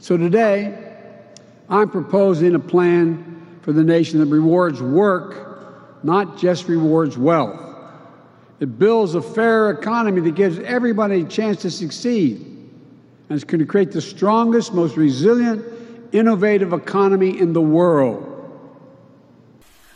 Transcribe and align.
So 0.00 0.16
today, 0.16 0.94
I'm 1.68 1.90
proposing 1.90 2.54
a 2.54 2.58
plan 2.58 3.58
for 3.62 3.72
the 3.72 3.82
nation 3.82 4.20
that 4.20 4.26
rewards 4.26 4.80
work, 4.80 6.04
not 6.04 6.38
just 6.38 6.68
rewards 6.68 7.18
wealth. 7.18 7.60
It 8.60 8.78
builds 8.78 9.14
a 9.14 9.22
fair 9.22 9.70
economy 9.70 10.20
that 10.22 10.34
gives 10.34 10.58
everybody 10.60 11.22
a 11.22 11.24
chance 11.24 11.62
to 11.62 11.70
succeed. 11.70 12.40
And 12.40 13.36
it's 13.36 13.44
going 13.44 13.58
to 13.58 13.66
create 13.66 13.92
the 13.92 14.00
strongest, 14.00 14.72
most 14.72 14.96
resilient, 14.96 15.64
innovative 16.12 16.72
economy 16.72 17.38
in 17.38 17.52
the 17.52 17.60
world. 17.60 18.24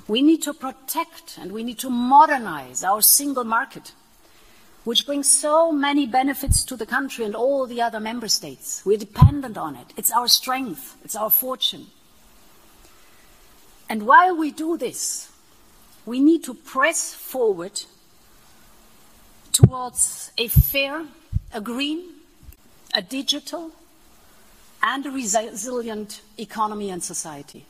We 0.09 0.21
need 0.21 0.43
to 0.43 0.53
protect 0.53 1.39
and 1.39 1.53
we 1.53 1.63
need 1.63 1.79
to 1.79 1.91
modernize 1.91 2.85
our 2.85 3.01
single 3.01 3.45
market, 3.45 3.93
which 4.85 5.07
brings 5.07 5.31
so 5.31 5.71
many 5.71 6.07
benefits 6.07 6.65
to 6.65 6.77
the 6.77 6.87
country 6.87 7.25
and 7.25 7.37
all 7.37 7.67
the 7.67 7.81
other 7.81 8.01
member 8.01 8.29
states. 8.29 8.83
We're 8.85 8.99
dependent 8.99 9.57
on 9.57 9.77
it. 9.77 9.93
It's 9.97 10.11
our 10.11 10.29
strength, 10.29 10.97
it's 11.05 11.15
our 11.15 11.31
fortune. 11.31 11.87
And 13.89 14.03
while 14.03 14.37
we 14.37 14.51
do 14.51 14.77
this, 14.77 15.31
we 16.05 16.21
need 16.21 16.43
to 16.45 16.55
press 16.55 17.15
forward 17.15 17.81
towards 19.53 20.33
a 20.37 20.49
fair, 20.49 21.05
a 21.53 21.61
green, 21.61 22.01
a 22.95 23.03
digital, 23.03 23.71
and 24.83 25.07
a 25.07 25.11
resilient 25.11 26.23
economy 26.39 26.91
and 26.91 27.03
society. 27.03 27.65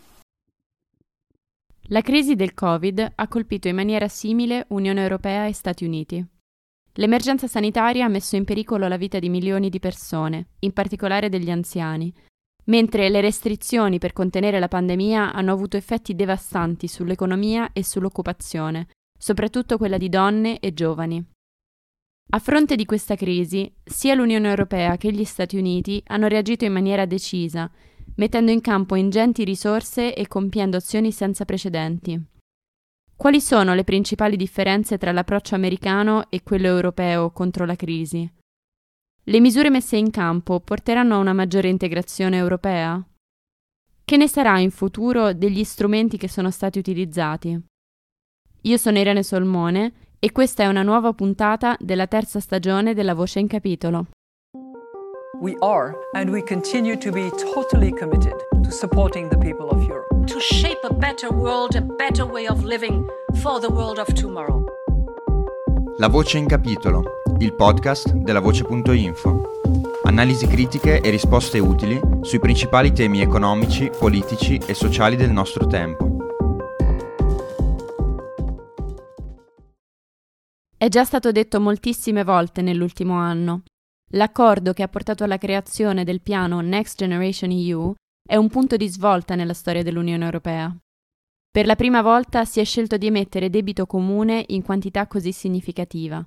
La 1.86 2.00
crisi 2.00 2.36
del 2.36 2.54
Covid 2.54 3.12
ha 3.16 3.28
colpito 3.28 3.68
in 3.68 3.74
maniera 3.74 4.08
simile 4.08 4.64
Unione 4.68 5.02
Europea 5.02 5.46
e 5.46 5.52
Stati 5.52 5.84
Uniti. 5.84 6.31
L'emergenza 6.96 7.46
sanitaria 7.46 8.04
ha 8.04 8.08
messo 8.08 8.36
in 8.36 8.44
pericolo 8.44 8.86
la 8.86 8.98
vita 8.98 9.18
di 9.18 9.30
milioni 9.30 9.70
di 9.70 9.78
persone, 9.78 10.48
in 10.60 10.72
particolare 10.72 11.30
degli 11.30 11.50
anziani, 11.50 12.12
mentre 12.64 13.08
le 13.08 13.20
restrizioni 13.20 13.98
per 13.98 14.12
contenere 14.12 14.58
la 14.58 14.68
pandemia 14.68 15.32
hanno 15.32 15.52
avuto 15.52 15.76
effetti 15.76 16.14
devastanti 16.14 16.86
sull'economia 16.88 17.70
e 17.72 17.82
sull'occupazione, 17.82 18.88
soprattutto 19.18 19.78
quella 19.78 19.96
di 19.96 20.08
donne 20.08 20.58
e 20.58 20.74
giovani. 20.74 21.24
A 22.34 22.38
fronte 22.38 22.76
di 22.76 22.84
questa 22.84 23.14
crisi, 23.14 23.72
sia 23.82 24.14
l'Unione 24.14 24.48
Europea 24.48 24.96
che 24.96 25.12
gli 25.12 25.24
Stati 25.24 25.56
Uniti 25.56 26.02
hanno 26.08 26.28
reagito 26.28 26.64
in 26.64 26.72
maniera 26.72 27.04
decisa, 27.06 27.70
mettendo 28.16 28.50
in 28.50 28.60
campo 28.60 28.96
ingenti 28.96 29.44
risorse 29.44 30.14
e 30.14 30.28
compiendo 30.28 30.76
azioni 30.76 31.10
senza 31.10 31.44
precedenti. 31.44 32.20
Quali 33.22 33.40
sono 33.40 33.74
le 33.74 33.84
principali 33.84 34.34
differenze 34.34 34.98
tra 34.98 35.12
l'approccio 35.12 35.54
americano 35.54 36.28
e 36.28 36.42
quello 36.42 36.66
europeo 36.66 37.30
contro 37.30 37.64
la 37.64 37.76
crisi? 37.76 38.28
Le 39.22 39.38
misure 39.38 39.70
messe 39.70 39.96
in 39.96 40.10
campo 40.10 40.58
porteranno 40.58 41.14
a 41.14 41.18
una 41.18 41.32
maggiore 41.32 41.68
integrazione 41.68 42.36
europea? 42.36 43.00
Che 44.04 44.16
ne 44.16 44.26
sarà 44.26 44.58
in 44.58 44.72
futuro 44.72 45.32
degli 45.34 45.62
strumenti 45.62 46.16
che 46.16 46.28
sono 46.28 46.50
stati 46.50 46.80
utilizzati? 46.80 47.56
Io 48.62 48.76
sono 48.76 48.98
Irene 48.98 49.22
Solmone 49.22 49.92
e 50.18 50.32
questa 50.32 50.64
è 50.64 50.66
una 50.66 50.82
nuova 50.82 51.12
puntata 51.12 51.76
della 51.78 52.08
terza 52.08 52.40
stagione 52.40 52.92
della 52.92 53.14
Voce 53.14 53.38
in 53.38 53.46
Capitolo. 53.46 54.06
We 55.38 55.54
are 55.60 55.94
and 56.14 56.28
we 56.28 56.42
continue 56.42 56.98
to 56.98 57.12
be 57.12 57.30
totally 57.54 57.92
committed 57.92 58.34
to 58.64 58.70
supporting 58.72 59.28
the 59.28 59.38
people 59.38 59.68
of 59.68 59.80
Europe. 59.86 60.01
To 60.26 60.38
shape 60.38 60.78
a 60.88 60.92
better 60.92 61.32
world, 61.32 61.74
a 61.74 61.80
better 61.80 62.24
way 62.24 62.46
of 62.46 62.62
living 62.62 63.04
for 63.40 63.58
the 63.60 63.68
world 63.68 63.98
of 63.98 64.12
tomorrow. 64.12 64.64
La 65.98 66.08
Voce 66.08 66.38
in 66.38 66.46
Capitolo, 66.46 67.02
il 67.38 67.54
podcast 67.54 68.12
della 68.12 68.40
Voce.info. 68.40 69.60
Analisi 70.04 70.46
critiche 70.46 71.00
e 71.00 71.10
risposte 71.10 71.58
utili 71.58 72.00
sui 72.20 72.38
principali 72.38 72.92
temi 72.92 73.20
economici, 73.20 73.90
politici 73.98 74.60
e 74.64 74.74
sociali 74.74 75.16
del 75.16 75.30
nostro 75.30 75.66
tempo. 75.66 76.16
È 80.76 80.88
già 80.88 81.04
stato 81.04 81.32
detto 81.32 81.60
moltissime 81.60 82.22
volte 82.22 82.62
nell'ultimo 82.62 83.14
anno. 83.14 83.62
L'accordo 84.12 84.72
che 84.72 84.82
ha 84.82 84.88
portato 84.88 85.24
alla 85.24 85.38
creazione 85.38 86.04
del 86.04 86.20
piano 86.20 86.60
Next 86.60 86.98
Generation 86.98 87.50
EU 87.50 87.94
è 88.24 88.36
un 88.36 88.48
punto 88.48 88.76
di 88.76 88.88
svolta 88.88 89.34
nella 89.34 89.52
storia 89.52 89.82
dell'Unione 89.82 90.24
Europea. 90.24 90.74
Per 91.50 91.66
la 91.66 91.76
prima 91.76 92.00
volta 92.00 92.44
si 92.44 92.60
è 92.60 92.64
scelto 92.64 92.96
di 92.96 93.06
emettere 93.06 93.50
debito 93.50 93.84
comune 93.84 94.44
in 94.48 94.62
quantità 94.62 95.06
così 95.06 95.32
significativa. 95.32 96.26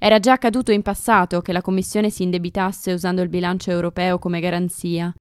Era 0.00 0.18
già 0.18 0.32
accaduto 0.32 0.72
in 0.72 0.82
passato 0.82 1.40
che 1.40 1.52
la 1.52 1.62
Commissione 1.62 2.10
si 2.10 2.22
indebitasse 2.22 2.92
usando 2.92 3.22
il 3.22 3.28
bilancio 3.28 3.70
europeo 3.70 4.18
come 4.18 4.40
garanzia, 4.40 5.12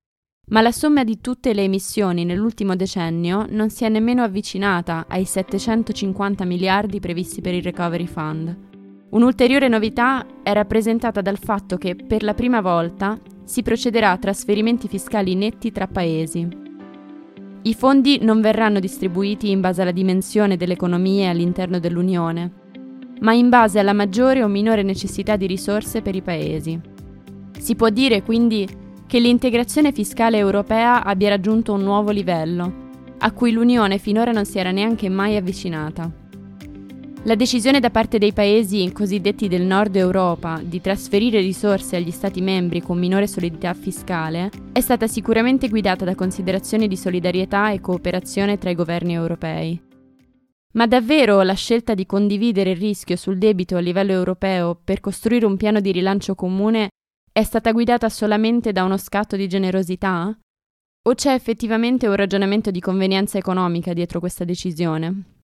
ma 0.49 0.61
la 0.61 0.71
somma 0.71 1.03
di 1.03 1.21
tutte 1.21 1.53
le 1.53 1.63
emissioni 1.63 2.25
nell'ultimo 2.25 2.75
decennio 2.75 3.45
non 3.49 3.69
si 3.69 3.85
è 3.85 3.89
nemmeno 3.89 4.21
avvicinata 4.21 5.05
ai 5.07 5.25
750 5.25 6.45
miliardi 6.45 6.99
previsti 6.99 7.41
per 7.41 7.53
il 7.53 7.63
Recovery 7.63 8.07
Fund. 8.07 8.69
Un'ulteriore 9.11 9.67
novità 9.67 10.25
è 10.43 10.51
rappresentata 10.53 11.21
dal 11.21 11.37
fatto 11.37 11.77
che 11.77 11.95
per 11.95 12.23
la 12.23 12.33
prima 12.33 12.61
volta 12.61 13.19
si 13.51 13.63
procederà 13.63 14.11
a 14.11 14.17
trasferimenti 14.17 14.87
fiscali 14.87 15.35
netti 15.35 15.73
tra 15.73 15.85
paesi. 15.85 16.47
I 17.63 17.73
fondi 17.73 18.19
non 18.21 18.39
verranno 18.39 18.79
distribuiti 18.79 19.51
in 19.51 19.59
base 19.59 19.81
alla 19.81 19.91
dimensione 19.91 20.55
delle 20.55 20.71
economie 20.71 21.27
all'interno 21.27 21.77
dell'Unione, 21.77 22.49
ma 23.19 23.33
in 23.33 23.49
base 23.49 23.79
alla 23.79 23.91
maggiore 23.91 24.41
o 24.41 24.47
minore 24.47 24.83
necessità 24.83 25.35
di 25.35 25.47
risorse 25.47 26.01
per 26.01 26.15
i 26.15 26.21
paesi. 26.21 26.79
Si 27.59 27.75
può 27.75 27.89
dire 27.89 28.23
quindi 28.23 28.65
che 29.05 29.19
l'integrazione 29.19 29.91
fiscale 29.91 30.37
europea 30.37 31.03
abbia 31.03 31.27
raggiunto 31.27 31.73
un 31.73 31.83
nuovo 31.83 32.11
livello, 32.11 32.89
a 33.17 33.31
cui 33.33 33.51
l'Unione 33.51 33.97
finora 33.97 34.31
non 34.31 34.45
si 34.45 34.59
era 34.59 34.71
neanche 34.71 35.09
mai 35.09 35.35
avvicinata. 35.35 36.20
La 37.25 37.35
decisione 37.35 37.79
da 37.79 37.91
parte 37.91 38.17
dei 38.17 38.33
paesi 38.33 38.91
cosiddetti 38.91 39.47
del 39.47 39.61
nord 39.61 39.95
Europa 39.95 40.59
di 40.63 40.81
trasferire 40.81 41.39
risorse 41.39 41.95
agli 41.95 42.09
Stati 42.09 42.41
membri 42.41 42.81
con 42.81 42.97
minore 42.97 43.27
solidità 43.27 43.75
fiscale 43.75 44.49
è 44.71 44.79
stata 44.79 45.05
sicuramente 45.05 45.69
guidata 45.69 46.03
da 46.03 46.15
considerazioni 46.15 46.87
di 46.87 46.97
solidarietà 46.97 47.69
e 47.69 47.79
cooperazione 47.79 48.57
tra 48.57 48.71
i 48.71 48.75
governi 48.75 49.13
europei. 49.13 49.79
Ma 50.73 50.87
davvero 50.87 51.43
la 51.43 51.53
scelta 51.53 51.93
di 51.93 52.07
condividere 52.07 52.71
il 52.71 52.77
rischio 52.77 53.15
sul 53.15 53.37
debito 53.37 53.75
a 53.75 53.81
livello 53.81 54.13
europeo 54.13 54.79
per 54.83 54.99
costruire 54.99 55.45
un 55.45 55.57
piano 55.57 55.79
di 55.79 55.91
rilancio 55.91 56.33
comune 56.33 56.89
è 57.31 57.43
stata 57.43 57.71
guidata 57.71 58.09
solamente 58.09 58.71
da 58.71 58.83
uno 58.83 58.97
scatto 58.97 59.35
di 59.35 59.47
generosità? 59.47 60.35
O 61.07 61.13
c'è 61.13 61.33
effettivamente 61.33 62.07
un 62.07 62.15
ragionamento 62.15 62.71
di 62.71 62.79
convenienza 62.79 63.37
economica 63.37 63.93
dietro 63.93 64.19
questa 64.19 64.43
decisione? 64.43 65.40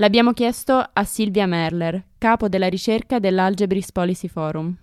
L'abbiamo 0.00 0.32
chiesto 0.32 0.74
a 0.74 1.02
Silvia 1.02 1.46
Merler, 1.46 2.00
capo 2.18 2.48
della 2.48 2.68
ricerca 2.68 3.18
dell'Algebris 3.18 3.90
Policy 3.90 4.28
Forum. 4.28 4.76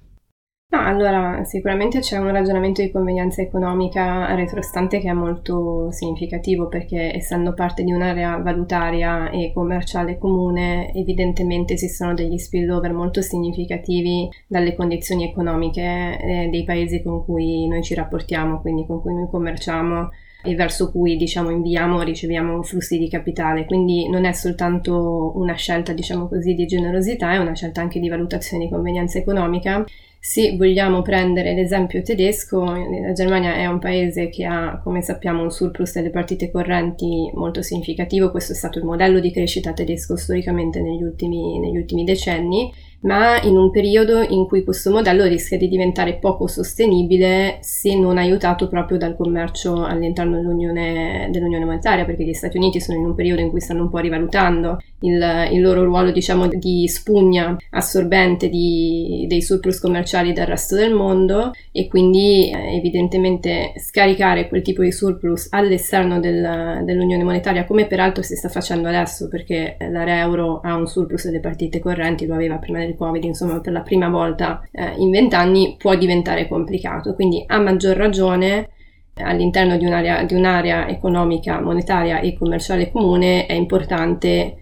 No, 0.67 0.79
allora 0.81 1.41
sicuramente 1.45 1.99
c'è 1.99 2.17
un 2.17 2.31
ragionamento 2.31 2.81
di 2.81 2.91
convenienza 2.91 3.41
economica 3.41 4.35
retrostante 4.35 4.99
che 4.99 5.07
è 5.09 5.13
molto 5.13 5.89
significativo 5.91 6.67
perché 6.67 7.15
essendo 7.15 7.53
parte 7.53 7.83
di 7.83 7.93
un'area 7.93 8.39
valutaria 8.39 9.29
e 9.29 9.53
commerciale 9.53 10.17
comune 10.17 10.91
evidentemente 10.93 11.75
esistono 11.75 12.13
degli 12.13 12.37
spillover 12.37 12.91
molto 12.91 13.21
significativi 13.21 14.27
dalle 14.47 14.75
condizioni 14.75 15.23
economiche 15.23 16.19
eh, 16.19 16.49
dei 16.51 16.65
paesi 16.65 17.01
con 17.01 17.23
cui 17.23 17.65
noi 17.69 17.83
ci 17.83 17.93
rapportiamo, 17.93 18.59
quindi 18.59 18.85
con 18.85 18.99
cui 18.99 19.13
noi 19.13 19.29
commerciamo 19.29 20.09
e 20.45 20.55
verso 20.55 20.91
cui 20.91 21.17
diciamo 21.17 21.49
inviamo 21.49 21.97
o 21.97 22.01
riceviamo 22.01 22.63
flussi 22.63 22.97
di 22.97 23.09
capitale. 23.09 23.65
Quindi 23.65 24.07
non 24.07 24.25
è 24.25 24.31
soltanto 24.31 25.33
una 25.35 25.55
scelta 25.55 25.91
diciamo 25.93 26.27
così 26.27 26.53
di 26.53 26.65
generosità 26.65 27.33
è 27.33 27.37
una 27.37 27.55
scelta 27.55 27.81
anche 27.81 27.99
di 27.99 28.07
valutazione 28.07 28.65
di 28.65 28.69
convenienza 28.69 29.17
economica. 29.17 29.83
Se 30.19 30.55
vogliamo 30.57 31.03
prendere 31.03 31.53
l'esempio 31.53 32.01
tedesco, 32.01 32.63
la 32.63 33.13
Germania 33.13 33.53
è 33.53 33.67
un 33.67 33.77
paese 33.77 34.29
che 34.29 34.43
ha, 34.43 34.81
come 34.83 35.03
sappiamo, 35.03 35.43
un 35.43 35.51
surplus 35.51 35.93
delle 35.93 36.09
partite 36.09 36.49
correnti 36.49 37.29
molto 37.35 37.61
significativo, 37.61 38.31
questo 38.31 38.53
è 38.53 38.55
stato 38.55 38.79
il 38.79 38.85
modello 38.85 39.19
di 39.19 39.31
crescita 39.31 39.71
tedesco 39.71 40.15
storicamente 40.17 40.81
negli 40.81 41.03
ultimi, 41.03 41.59
negli 41.59 41.77
ultimi 41.77 42.03
decenni 42.03 42.71
ma 43.05 43.41
in 43.41 43.55
un 43.55 43.71
periodo 43.71 44.21
in 44.21 44.45
cui 44.45 44.63
questo 44.63 44.91
modello 44.91 45.25
rischia 45.25 45.57
di 45.57 45.67
diventare 45.67 46.15
poco 46.15 46.47
sostenibile 46.47 47.57
se 47.61 47.97
non 47.97 48.17
aiutato 48.17 48.67
proprio 48.67 48.97
dal 48.97 49.15
commercio 49.15 49.83
all'interno 49.83 50.37
dell'Unione, 50.37 51.29
dell'Unione 51.31 51.65
monetaria, 51.65 52.05
perché 52.05 52.23
gli 52.23 52.33
Stati 52.33 52.57
Uniti 52.57 52.81
sono 52.81 52.97
in 52.97 53.05
un 53.05 53.15
periodo 53.15 53.41
in 53.41 53.49
cui 53.49 53.61
stanno 53.61 53.83
un 53.83 53.89
po' 53.89 53.99
rivalutando 53.99 54.79
il, 55.01 55.49
il 55.51 55.61
loro 55.61 55.83
ruolo 55.83 56.11
diciamo 56.11 56.47
di 56.47 56.87
spugna 56.87 57.55
assorbente 57.71 58.49
di, 58.49 59.25
dei 59.27 59.41
surplus 59.41 59.79
commerciali 59.79 60.33
del 60.33 60.47
resto 60.47 60.75
del 60.75 60.93
mondo 60.93 61.51
e 61.71 61.87
quindi 61.87 62.49
eh, 62.49 62.75
evidentemente 62.75 63.73
scaricare 63.77 64.47
quel 64.47 64.61
tipo 64.63 64.81
di 64.81 64.91
surplus 64.91 65.47
all'esterno 65.51 66.19
del, 66.19 66.81
dell'Unione 66.83 67.23
monetaria 67.23 67.65
come 67.65 67.85
peraltro 67.85 68.23
si 68.23 68.35
sta 68.35 68.49
facendo 68.49 68.87
adesso 68.87 69.27
perché 69.27 69.77
l'area 69.79 70.21
euro 70.21 70.59
ha 70.61 70.75
un 70.75 70.87
surplus 70.87 71.25
delle 71.25 71.39
partite 71.39 71.79
correnti, 71.79 72.25
lo 72.25 72.33
aveva 72.33 72.57
prima 72.57 72.79
del 72.79 72.94
Covid, 72.95 73.23
insomma 73.23 73.59
per 73.59 73.73
la 73.73 73.81
prima 73.81 74.09
volta 74.09 74.61
eh, 74.71 74.93
in 74.97 75.11
vent'anni 75.11 75.75
può 75.77 75.95
diventare 75.95 76.47
complicato, 76.47 77.13
quindi 77.13 77.43
a 77.45 77.59
maggior 77.59 77.95
ragione 77.95 78.69
all'interno 79.15 79.77
di 79.77 79.85
un'area, 79.85 80.23
di 80.23 80.33
un'area 80.33 80.87
economica, 80.87 81.61
monetaria 81.61 82.19
e 82.19 82.37
commerciale 82.37 82.91
comune 82.91 83.45
è 83.45 83.53
importante 83.53 84.57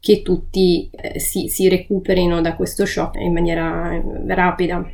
che 0.00 0.22
tutti 0.22 0.88
eh, 0.90 1.18
si, 1.18 1.48
si 1.48 1.68
recuperino 1.68 2.40
da 2.40 2.54
questo 2.54 2.86
shock 2.86 3.16
in 3.16 3.32
maniera 3.32 3.92
eh, 3.92 4.02
rapida. 4.34 4.88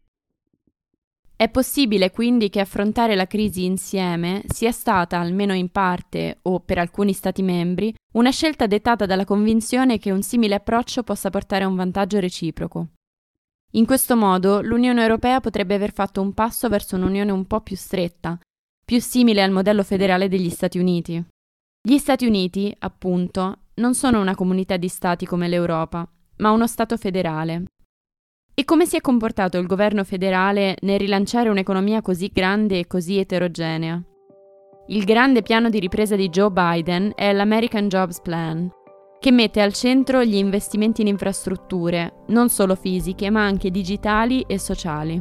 È 1.36 1.48
possibile 1.48 2.12
quindi 2.12 2.48
che 2.48 2.60
affrontare 2.60 3.16
la 3.16 3.26
crisi 3.26 3.64
insieme 3.64 4.42
sia 4.46 4.70
stata, 4.70 5.18
almeno 5.18 5.52
in 5.52 5.68
parte 5.68 6.38
o 6.42 6.60
per 6.60 6.78
alcuni 6.78 7.12
Stati 7.12 7.42
membri, 7.42 7.92
una 8.12 8.30
scelta 8.30 8.68
dettata 8.68 9.04
dalla 9.04 9.24
convinzione 9.24 9.98
che 9.98 10.12
un 10.12 10.22
simile 10.22 10.54
approccio 10.54 11.02
possa 11.02 11.30
portare 11.30 11.64
a 11.64 11.66
un 11.66 11.74
vantaggio 11.74 12.20
reciproco. 12.20 12.88
In 13.72 13.84
questo 13.84 14.14
modo 14.14 14.60
l'Unione 14.60 15.02
Europea 15.02 15.40
potrebbe 15.40 15.74
aver 15.74 15.92
fatto 15.92 16.20
un 16.20 16.32
passo 16.34 16.68
verso 16.68 16.94
un'unione 16.94 17.32
un 17.32 17.46
po' 17.46 17.60
più 17.60 17.74
stretta, 17.74 18.38
più 18.84 19.00
simile 19.00 19.42
al 19.42 19.50
modello 19.50 19.82
federale 19.82 20.28
degli 20.28 20.50
Stati 20.50 20.78
Uniti. 20.78 21.22
Gli 21.82 21.98
Stati 21.98 22.26
Uniti, 22.26 22.72
appunto, 22.78 23.58
non 23.74 23.94
sono 23.94 24.20
una 24.20 24.36
comunità 24.36 24.76
di 24.76 24.88
Stati 24.88 25.26
come 25.26 25.48
l'Europa, 25.48 26.08
ma 26.36 26.52
uno 26.52 26.68
Stato 26.68 26.96
federale, 26.96 27.64
e 28.54 28.64
come 28.64 28.86
si 28.86 28.96
è 28.96 29.00
comportato 29.00 29.58
il 29.58 29.66
governo 29.66 30.04
federale 30.04 30.76
nel 30.82 31.00
rilanciare 31.00 31.48
un'economia 31.48 32.00
così 32.02 32.30
grande 32.32 32.78
e 32.78 32.86
così 32.86 33.18
eterogenea? 33.18 34.00
Il 34.86 35.04
grande 35.04 35.42
piano 35.42 35.70
di 35.70 35.80
ripresa 35.80 36.14
di 36.14 36.28
Joe 36.28 36.50
Biden 36.50 37.12
è 37.16 37.32
l'American 37.32 37.88
Jobs 37.88 38.20
Plan, 38.20 38.70
che 39.18 39.32
mette 39.32 39.60
al 39.60 39.72
centro 39.72 40.22
gli 40.22 40.36
investimenti 40.36 41.00
in 41.00 41.08
infrastrutture, 41.08 42.24
non 42.28 42.48
solo 42.48 42.76
fisiche, 42.76 43.28
ma 43.28 43.44
anche 43.44 43.70
digitali 43.70 44.44
e 44.46 44.58
sociali. 44.58 45.20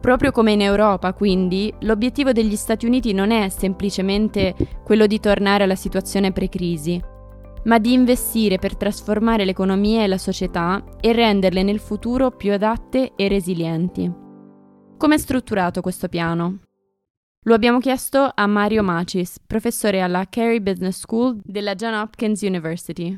Proprio 0.00 0.32
come 0.32 0.52
in 0.52 0.62
Europa, 0.62 1.12
quindi, 1.12 1.72
l'obiettivo 1.80 2.32
degli 2.32 2.56
Stati 2.56 2.86
Uniti 2.86 3.12
non 3.12 3.30
è 3.30 3.48
semplicemente 3.50 4.54
quello 4.84 5.06
di 5.06 5.20
tornare 5.20 5.64
alla 5.64 5.74
situazione 5.74 6.32
pre-crisi, 6.32 7.00
ma 7.66 7.78
di 7.78 7.92
investire 7.92 8.58
per 8.58 8.76
trasformare 8.76 9.44
l'economia 9.44 10.02
e 10.02 10.06
la 10.06 10.18
società 10.18 10.84
e 11.00 11.12
renderle 11.12 11.62
nel 11.62 11.78
futuro 11.78 12.30
più 12.30 12.52
adatte 12.52 13.12
e 13.16 13.28
resilienti. 13.28 14.10
Come 14.96 15.14
è 15.14 15.18
strutturato 15.18 15.80
questo 15.80 16.08
piano? 16.08 16.60
Lo 17.44 17.54
abbiamo 17.54 17.78
chiesto 17.78 18.30
a 18.34 18.46
Mario 18.46 18.82
Macis, 18.82 19.38
professore 19.46 20.00
alla 20.00 20.26
Carey 20.28 20.60
Business 20.60 20.98
School 20.98 21.38
della 21.44 21.74
John 21.74 21.94
Hopkins 21.94 22.40
University. 22.40 23.16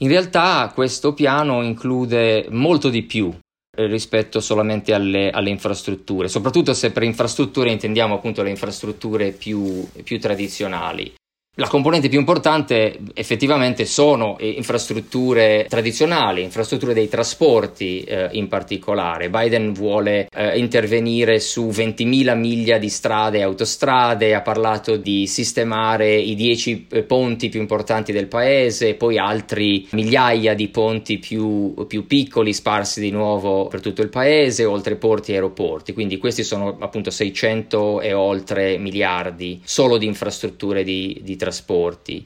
In 0.00 0.08
realtà 0.08 0.70
questo 0.74 1.14
piano 1.14 1.62
include 1.62 2.46
molto 2.50 2.88
di 2.88 3.02
più 3.02 3.32
eh, 3.76 3.86
rispetto 3.86 4.40
solamente 4.40 4.92
alle, 4.94 5.30
alle, 5.30 5.50
infrastrutture, 5.50 6.26
soprattutto 6.28 6.74
se 6.74 6.90
per 6.90 7.04
infrastrutture 7.04 7.70
intendiamo 7.70 8.14
appunto 8.14 8.42
le 8.42 8.50
infrastrutture 8.50 9.30
più, 9.30 9.86
più 10.02 10.18
tradizionali. 10.18 11.14
La 11.56 11.68
componente 11.68 12.08
più 12.08 12.18
importante 12.18 12.98
effettivamente 13.12 13.84
sono 13.84 14.38
infrastrutture 14.40 15.66
tradizionali, 15.68 16.42
infrastrutture 16.42 16.94
dei 16.94 17.10
trasporti 17.10 18.00
eh, 18.04 18.30
in 18.32 18.48
particolare. 18.48 19.28
Biden 19.28 19.74
vuole 19.74 20.28
eh, 20.32 20.56
intervenire 20.56 21.40
su 21.40 21.66
20.000 21.68 22.38
miglia 22.38 22.78
di 22.78 22.88
strade 22.88 23.36
e 23.36 23.42
autostrade, 23.42 24.34
ha 24.34 24.40
parlato 24.40 24.96
di 24.96 25.26
sistemare 25.26 26.14
i 26.16 26.34
10 26.34 26.86
eh, 26.88 27.02
ponti 27.02 27.50
più 27.50 27.60
importanti 27.60 28.12
del 28.12 28.28
paese, 28.28 28.94
poi 28.94 29.18
altri 29.18 29.86
migliaia 29.90 30.54
di 30.54 30.68
ponti 30.68 31.18
più, 31.18 31.74
più 31.86 32.06
piccoli 32.06 32.54
sparsi 32.54 32.98
di 32.98 33.10
nuovo 33.10 33.66
per 33.66 33.82
tutto 33.82 34.00
il 34.00 34.08
paese, 34.08 34.64
oltre 34.64 34.96
porti 34.96 35.32
e 35.32 35.34
aeroporti. 35.34 35.92
Quindi 35.92 36.16
questi 36.16 36.44
sono 36.44 36.78
appunto 36.80 37.10
600 37.10 38.00
e 38.00 38.14
oltre 38.14 38.78
miliardi 38.78 39.60
solo 39.64 39.98
di 39.98 40.06
infrastrutture 40.06 40.82
di, 40.82 41.20
di 41.22 41.40
trasporti. 41.42 42.24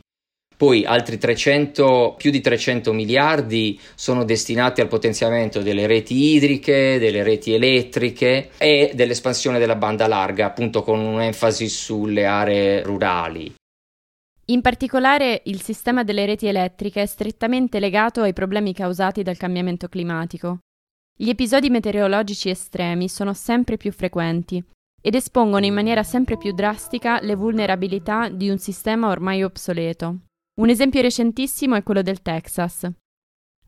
Poi 0.57 0.85
altri 0.85 1.19
300, 1.19 2.15
più 2.17 2.31
di 2.31 2.41
300 2.41 2.93
miliardi 2.93 3.79
sono 3.95 4.25
destinati 4.25 4.81
al 4.81 4.89
potenziamento 4.89 5.61
delle 5.61 5.87
reti 5.87 6.35
idriche, 6.35 6.99
delle 6.99 7.23
reti 7.23 7.53
elettriche 7.53 8.51
e 8.59 8.93
dell'espansione 8.95 9.59
della 9.59 9.77
banda 9.77 10.07
larga, 10.07 10.47
appunto 10.47 10.83
con 10.83 10.99
un'enfasi 10.99 11.69
sulle 11.69 12.25
aree 12.25 12.83
rurali. 12.83 13.55
In 14.47 14.61
particolare 14.61 15.43
il 15.47 15.61
sistema 15.61 16.05
delle 16.05 16.25
reti 16.25 16.47
elettriche 16.47 17.03
è 17.03 17.07
strettamente 17.07 17.79
legato 17.79 18.23
ai 18.23 18.33
problemi 18.33 18.73
causati 18.73 19.23
dal 19.23 19.37
cambiamento 19.37 19.89
climatico. 19.89 20.59
Gli 21.19 21.29
episodi 21.29 21.69
meteorologici 21.69 22.49
estremi 22.49 23.09
sono 23.09 23.35
sempre 23.35 23.77
più 23.77 23.93
frequenti 23.93 24.65
ed 25.01 25.15
espongono 25.15 25.65
in 25.65 25.75
maniera 25.75 26.03
sempre 26.03 26.37
più 26.37 26.53
drastica 26.53 27.21
le 27.21 27.35
vulnerabilità 27.35 28.29
di 28.29 28.49
un 28.49 28.59
sistema 28.59 29.09
ormai 29.09 29.43
obsoleto. 29.43 30.19
Un 30.61 30.69
esempio 30.69 31.01
recentissimo 31.01 31.75
è 31.75 31.83
quello 31.83 32.03
del 32.03 32.23
Texas. 32.23 32.91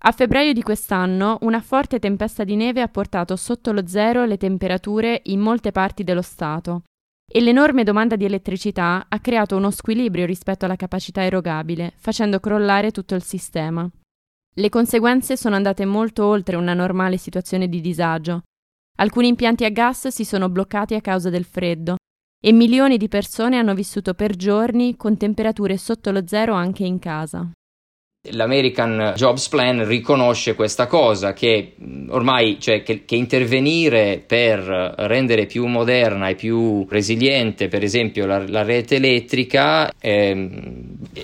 A 0.00 0.12
febbraio 0.12 0.52
di 0.52 0.62
quest'anno 0.62 1.38
una 1.42 1.60
forte 1.60 1.98
tempesta 1.98 2.44
di 2.44 2.56
neve 2.56 2.82
ha 2.82 2.88
portato 2.88 3.36
sotto 3.36 3.72
lo 3.72 3.86
zero 3.86 4.24
le 4.24 4.36
temperature 4.36 5.20
in 5.24 5.40
molte 5.40 5.72
parti 5.72 6.04
dello 6.04 6.22
Stato 6.22 6.84
e 7.30 7.40
l'enorme 7.40 7.84
domanda 7.84 8.16
di 8.16 8.24
elettricità 8.24 9.06
ha 9.08 9.20
creato 9.20 9.56
uno 9.56 9.70
squilibrio 9.70 10.24
rispetto 10.24 10.64
alla 10.64 10.76
capacità 10.76 11.22
erogabile, 11.24 11.92
facendo 11.96 12.40
crollare 12.40 12.90
tutto 12.90 13.14
il 13.14 13.22
sistema. 13.22 13.88
Le 14.54 14.68
conseguenze 14.70 15.36
sono 15.36 15.56
andate 15.56 15.84
molto 15.84 16.24
oltre 16.24 16.56
una 16.56 16.74
normale 16.74 17.18
situazione 17.18 17.68
di 17.68 17.80
disagio 17.80 18.44
Alcuni 19.00 19.28
impianti 19.28 19.64
a 19.64 19.70
gas 19.70 20.08
si 20.08 20.24
sono 20.24 20.48
bloccati 20.48 20.96
a 20.96 21.00
causa 21.00 21.30
del 21.30 21.44
freddo 21.44 21.96
e 22.44 22.50
milioni 22.50 22.96
di 22.96 23.06
persone 23.06 23.56
hanno 23.56 23.72
vissuto 23.72 24.14
per 24.14 24.34
giorni 24.34 24.96
con 24.96 25.16
temperature 25.16 25.76
sotto 25.76 26.10
lo 26.10 26.26
zero 26.26 26.54
anche 26.54 26.84
in 26.84 26.98
casa. 26.98 27.48
L'American 28.30 29.12
Jobs 29.14 29.48
Plan 29.48 29.86
riconosce 29.86 30.56
questa 30.56 30.88
cosa, 30.88 31.32
che 31.32 31.76
ormai 32.08 32.58
cioè, 32.58 32.82
che, 32.82 33.04
che, 33.04 33.14
intervenire 33.14 34.22
per 34.26 34.58
rendere 34.58 35.46
più 35.46 35.66
moderna 35.66 36.28
e 36.28 36.34
più 36.34 36.84
resiliente, 36.88 37.68
per 37.68 37.84
esempio, 37.84 38.26
la, 38.26 38.42
la 38.48 38.64
rete 38.64 38.96
elettrica 38.96 39.92
eh, 40.00 40.50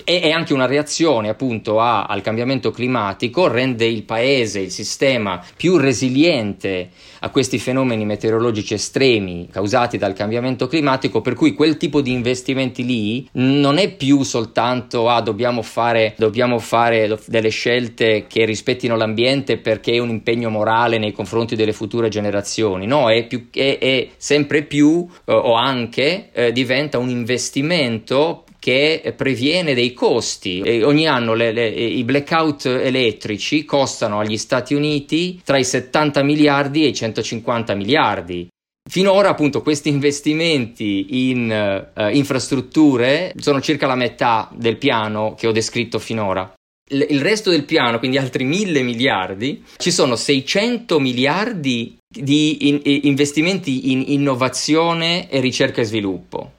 è, 0.05 0.21
è, 0.21 0.29
anche 0.29 0.53
una 0.53 0.67
reazione 0.67 1.27
appunto 1.27 1.81
a, 1.81 2.05
al 2.05 2.21
cambiamento 2.21 2.71
climatico, 2.71 3.49
rende 3.49 3.85
il 3.85 4.03
paese, 4.03 4.61
il 4.61 4.71
sistema 4.71 5.43
più 5.57 5.75
resiliente 5.75 6.91
a 7.19 7.29
questi 7.29 7.57
fenomeni 7.59 8.05
meteorologici 8.05 8.73
estremi 8.73 9.49
causati 9.51 9.97
dal 9.97 10.13
cambiamento 10.13 10.67
climatico, 10.67 11.19
per 11.19 11.33
cui 11.33 11.53
quel 11.53 11.75
tipo 11.75 11.99
di 11.99 12.13
investimenti 12.13 12.85
lì 12.85 13.27
non 13.33 13.77
è 13.79 13.91
più 13.91 14.23
soltanto 14.23 15.09
ah, 15.09 15.21
dobbiamo 15.21 15.61
fare, 15.61 16.13
dobbiamo 16.17 16.57
fare 16.59 16.84
delle 16.89 17.49
scelte 17.49 18.25
che 18.27 18.45
rispettino 18.45 18.95
l'ambiente 18.95 19.57
perché 19.57 19.93
è 19.93 19.99
un 19.99 20.09
impegno 20.09 20.49
morale 20.49 20.97
nei 20.97 21.11
confronti 21.11 21.55
delle 21.55 21.73
future 21.73 22.09
generazioni, 22.09 22.85
no, 22.85 23.09
è, 23.09 23.25
più, 23.25 23.49
è, 23.51 23.77
è 23.79 24.07
sempre 24.17 24.63
più 24.63 25.07
eh, 25.25 25.33
o 25.33 25.53
anche 25.53 26.29
eh, 26.31 26.51
diventa 26.51 26.97
un 26.97 27.09
investimento 27.09 28.43
che 28.65 29.13
previene 29.15 29.75
dei 29.75 29.93
costi. 29.93 30.61
E 30.61 30.83
ogni 30.83 31.07
anno 31.07 31.35
le, 31.35 31.51
le, 31.51 31.67
i 31.67 32.03
blackout 32.03 32.65
elettrici 32.65 33.63
costano 33.63 34.19
agli 34.19 34.37
Stati 34.37 34.73
Uniti 34.73 35.39
tra 35.43 35.59
i 35.59 35.63
70 35.63 36.23
miliardi 36.23 36.83
e 36.83 36.87
i 36.87 36.93
150 36.95 37.75
miliardi. 37.75 38.47
Finora 38.87 39.29
appunto 39.29 39.61
questi 39.61 39.89
investimenti 39.89 41.29
in 41.31 41.91
uh, 41.95 42.07
infrastrutture 42.09 43.33
sono 43.37 43.59
circa 43.59 43.85
la 43.85 43.95
metà 43.95 44.49
del 44.53 44.77
piano 44.77 45.35
che 45.35 45.45
ho 45.45 45.51
descritto 45.51 45.99
finora. 45.99 46.51
Il 46.87 47.21
resto 47.21 47.49
del 47.49 47.63
piano, 47.63 47.97
quindi 47.97 48.19
altri 48.19 48.43
mille 48.43 48.83
miliardi, 48.83 49.63
ci 49.77 49.89
sono 49.89 50.15
600 50.15 50.99
miliardi 50.99 51.97
di 52.07 52.67
in- 52.67 52.79
investimenti 52.83 53.91
in 53.91 54.03
innovazione 54.07 55.27
e 55.29 55.39
ricerca 55.39 55.81
e 55.81 55.85
sviluppo 55.85 56.51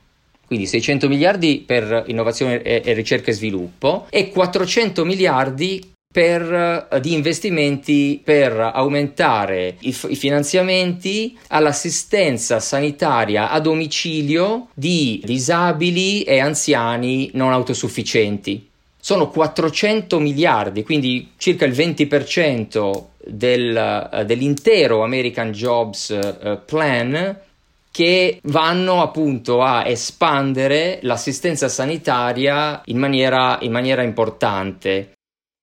quindi 0.46 0.66
600 0.66 1.08
miliardi 1.08 1.62
per 1.66 2.04
innovazione 2.06 2.62
e, 2.62 2.80
e 2.84 2.92
ricerca 2.92 3.30
e 3.30 3.34
sviluppo 3.34 4.06
e 4.10 4.30
400 4.30 5.04
miliardi 5.04 5.94
per, 6.16 6.86
uh, 6.90 7.00
di 7.00 7.12
investimenti 7.12 8.20
per 8.22 8.52
aumentare 8.58 9.76
i, 9.80 9.92
f- 9.92 10.06
i, 10.08 10.16
finanziamenti 10.16 11.36
all'assistenza 11.48 12.60
sanitaria 12.60 13.50
a 13.50 13.60
domicilio 13.60 14.68
di 14.72 15.20
disabili 15.24 16.22
e 16.22 16.38
anziani 16.38 17.30
non 17.34 17.52
autosufficienti. 17.52 18.68
Sono 19.06 19.28
400 19.28 20.18
miliardi, 20.18 20.82
quindi 20.82 21.34
circa 21.36 21.64
il 21.64 21.74
20% 21.74 23.04
del, 23.24 24.08
uh, 24.10 24.24
dell'intero 24.24 25.04
American 25.04 25.52
Jobs 25.52 26.08
uh, 26.08 26.58
Plan 26.66 27.38
che 27.92 28.40
vanno 28.42 29.02
appunto 29.02 29.62
a 29.62 29.86
espandere 29.86 30.98
l'assistenza 31.02 31.68
sanitaria 31.68 32.82
in 32.86 32.98
maniera, 32.98 33.58
in 33.60 33.70
maniera 33.70 34.02
importante. 34.02 35.12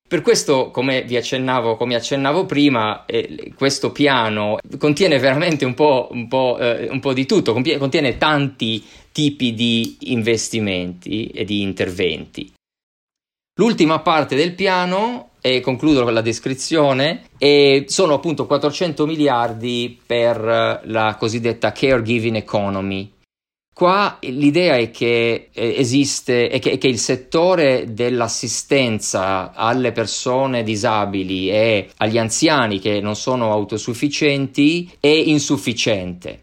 Per 0.08 0.22
questo, 0.22 0.72
come 0.72 1.02
vi 1.02 1.18
accennavo, 1.18 1.76
come 1.76 1.96
accennavo 1.96 2.46
prima, 2.46 3.04
eh, 3.06 3.52
questo 3.58 3.92
piano 3.92 4.58
contiene 4.78 5.20
veramente 5.20 5.66
un 5.66 5.74
po', 5.74 6.08
un 6.12 6.30
po', 6.30 6.58
eh, 6.60 6.88
un 6.90 7.02
po 7.02 7.12
di 7.12 7.26
tutto, 7.26 7.52
contiene 7.52 8.18
tanti 8.18 8.82
tipi 9.12 9.54
di 9.54 9.98
investimenti 10.00 11.28
e 11.28 11.44
di 11.44 11.62
interventi. 11.62 12.50
L'ultima 13.56 14.00
parte 14.00 14.36
del 14.36 14.56
piano, 14.56 15.30
e 15.40 15.60
concludo 15.62 16.04
con 16.04 16.14
la 16.14 16.22
descrizione, 16.22 17.26
sono 17.86 18.14
appunto 18.14 18.46
400 18.46 19.06
miliardi 19.06 20.00
per 20.06 20.82
la 20.86 21.16
cosiddetta 21.20 21.72
caregiving 21.72 22.38
economy, 22.38 23.14
Qua 23.74 24.20
l'idea 24.22 24.78
è 24.78 24.92
che 24.92 25.50
eh, 25.52 25.74
esiste 25.78 26.48
è 26.48 26.60
che, 26.60 26.78
che, 26.78 26.88
il 26.88 27.00
settore 27.00 27.92
dell'assistenza 27.92 29.52
alle 29.52 29.92
persone 29.92 30.62
disabili 30.62 31.50
e 31.50 31.90
agli 31.98 32.20
anziani 32.20 32.80
che 32.80 33.02
non 33.02 33.16
sono 33.16 33.52
autosufficienti 33.52 34.92
è 35.00 35.08
insufficiente. 35.08 36.43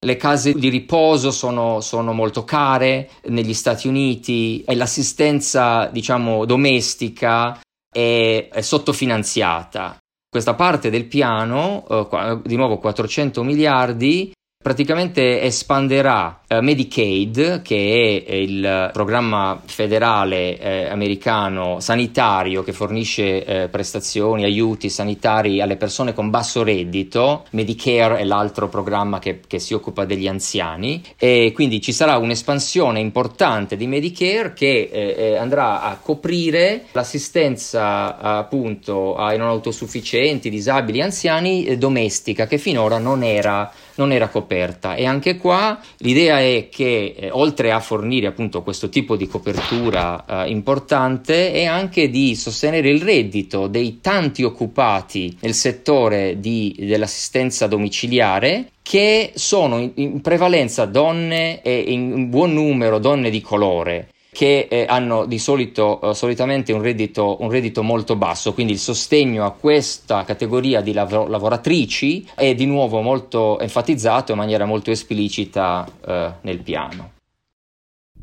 Le 0.00 0.16
case 0.16 0.52
di 0.54 0.68
riposo 0.68 1.32
sono, 1.32 1.80
sono 1.80 2.12
molto 2.12 2.44
care 2.44 3.10
negli 3.24 3.52
Stati 3.52 3.88
Uniti 3.88 4.62
e 4.64 4.76
l'assistenza, 4.76 5.86
diciamo, 5.86 6.44
domestica 6.44 7.58
è, 7.92 8.48
è 8.50 8.60
sottofinanziata. 8.60 9.98
Questa 10.30 10.54
parte 10.54 10.90
del 10.90 11.06
piano, 11.06 11.84
eh, 11.88 12.40
di 12.44 12.54
nuovo 12.54 12.78
400 12.78 13.42
miliardi, 13.42 14.30
praticamente 14.68 15.40
espanderà 15.44 16.40
eh, 16.46 16.60
Medicaid, 16.60 17.62
che 17.62 18.24
è 18.26 18.34
il 18.34 18.90
programma 18.92 19.58
federale 19.64 20.58
eh, 20.58 20.88
americano 20.88 21.80
sanitario 21.80 22.62
che 22.62 22.74
fornisce 22.74 23.44
eh, 23.44 23.68
prestazioni, 23.68 24.44
aiuti 24.44 24.90
sanitari 24.90 25.62
alle 25.62 25.76
persone 25.76 26.12
con 26.12 26.28
basso 26.28 26.62
reddito. 26.62 27.46
Medicare 27.52 28.18
è 28.18 28.24
l'altro 28.24 28.68
programma 28.68 29.18
che, 29.18 29.40
che 29.46 29.58
si 29.58 29.72
occupa 29.72 30.04
degli 30.04 30.28
anziani 30.28 31.02
e 31.16 31.52
quindi 31.54 31.80
ci 31.80 31.92
sarà 31.92 32.18
un'espansione 32.18 33.00
importante 33.00 33.74
di 33.74 33.86
Medicare 33.86 34.52
che 34.52 34.90
eh, 34.92 35.14
eh, 35.16 35.36
andrà 35.36 35.80
a 35.80 35.96
coprire 35.96 36.84
l'assistenza 36.92 38.18
appunto 38.18 39.16
ai 39.16 39.38
non 39.38 39.48
autosufficienti, 39.48 40.50
disabili, 40.50 41.00
anziani 41.00 41.64
eh, 41.64 41.78
domestica 41.78 42.46
che 42.46 42.58
finora 42.58 42.98
non 42.98 43.22
era 43.22 43.72
non 43.98 44.12
era 44.12 44.28
coperta. 44.28 44.94
E 44.94 45.04
anche 45.04 45.36
qua 45.36 45.78
l'idea 45.98 46.40
è 46.40 46.68
che 46.70 47.14
eh, 47.16 47.30
oltre 47.30 47.70
a 47.70 47.80
fornire 47.80 48.26
appunto 48.26 48.62
questo 48.62 48.88
tipo 48.88 49.16
di 49.16 49.26
copertura 49.26 50.24
eh, 50.44 50.50
importante 50.50 51.52
è 51.52 51.64
anche 51.64 52.08
di 52.08 52.34
sostenere 52.34 52.88
il 52.88 53.02
reddito 53.02 53.66
dei 53.66 54.00
tanti 54.00 54.42
occupati 54.42 55.36
nel 55.40 55.54
settore 55.54 56.40
di, 56.40 56.74
dell'assistenza 56.78 57.66
domiciliare 57.66 58.70
che 58.82 59.32
sono 59.34 59.78
in, 59.78 59.92
in 59.96 60.20
prevalenza 60.20 60.86
donne 60.86 61.60
e 61.62 61.78
in 61.78 62.30
buon 62.30 62.52
numero 62.52 62.98
donne 62.98 63.30
di 63.30 63.40
colore 63.40 64.08
che 64.30 64.68
eh, 64.70 64.86
hanno 64.88 65.26
di 65.26 65.38
solito 65.38 66.00
eh, 66.00 66.14
solitamente 66.14 66.72
un 66.72 66.82
reddito, 66.82 67.36
un 67.40 67.50
reddito, 67.50 67.82
molto 67.82 68.16
basso, 68.16 68.52
quindi 68.52 68.72
il 68.72 68.78
sostegno 68.78 69.44
a 69.44 69.52
questa 69.52 70.24
categoria 70.24 70.80
di 70.80 70.92
lav- 70.92 71.28
lavoratrici 71.28 72.28
è 72.34 72.54
di 72.54 72.66
nuovo 72.66 73.00
molto 73.00 73.58
enfatizzato 73.58 74.32
in 74.32 74.38
maniera 74.38 74.64
molto 74.64 74.90
esplicita 74.90 75.86
eh, 76.06 76.32
nel 76.42 76.58
piano. 76.58 77.12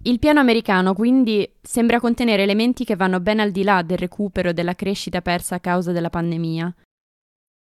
Il 0.03 0.19
piano 0.19 0.39
americano 0.39 0.93
quindi 0.93 1.49
sembra 1.61 1.99
contenere 1.99 2.43
elementi 2.43 2.85
che 2.85 2.95
vanno 2.95 3.19
ben 3.19 3.39
al 3.39 3.49
di 3.49 3.63
là 3.63 3.81
del 3.81 3.97
recupero 3.97 4.53
della 4.53 4.75
crescita 4.75 5.21
persa 5.21 5.55
a 5.55 5.59
causa 5.59 5.91
della 5.91 6.11
pandemia. 6.11 6.73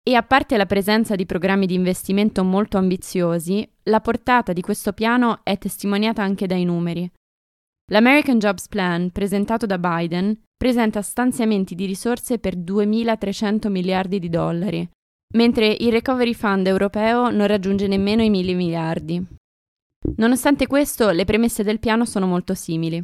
E 0.06 0.16
a 0.16 0.24
parte 0.24 0.58
la 0.58 0.66
presenza 0.66 1.16
di 1.16 1.26
programmi 1.26 1.66
di 1.66 1.76
investimento 1.76 2.44
molto 2.44 2.78
ambiziosi, 2.78 3.66
la 3.84 4.02
portata 4.02 4.52
di 4.52 4.60
questo 4.60 4.92
piano 4.92 5.40
è 5.44 5.58
testimoniata 5.58 6.22
anche 6.22 6.46
dai 6.46 6.66
numeri. 6.66 7.10
L'American 7.92 8.40
Jobs 8.40 8.70
Plan, 8.70 9.12
presentato 9.12 9.66
da 9.66 9.78
Biden, 9.78 10.38
presenta 10.56 11.02
stanziamenti 11.02 11.76
di 11.76 11.86
risorse 11.86 12.40
per 12.40 12.56
2.300 12.58 13.70
miliardi 13.70 14.20
di 14.20 14.30
dollari, 14.30 14.90
mentre 15.34 15.68
il 15.68 15.92
Recovery 15.92 16.34
Fund 16.34 16.66
europeo 16.66 17.30
non 17.30 17.46
raggiunge 17.46 17.88
nemmeno 17.88 18.24
i 18.24 18.32
1.000 18.32 18.56
miliardi. 18.56 19.22
Nonostante 20.16 20.66
questo, 20.66 21.10
le 21.12 21.26
premesse 21.26 21.64
del 21.64 21.80
piano 21.80 22.06
sono 22.06 22.26
molto 22.26 22.54
simili. 22.54 23.04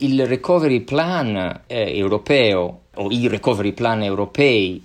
Il 0.00 0.26
Recovery 0.26 0.80
Plan 0.80 1.62
eh, 1.66 1.96
europeo 1.96 2.86
o 2.94 3.10
i 3.10 3.28
Recovery 3.28 3.72
Plan 3.72 4.02
europei 4.02 4.84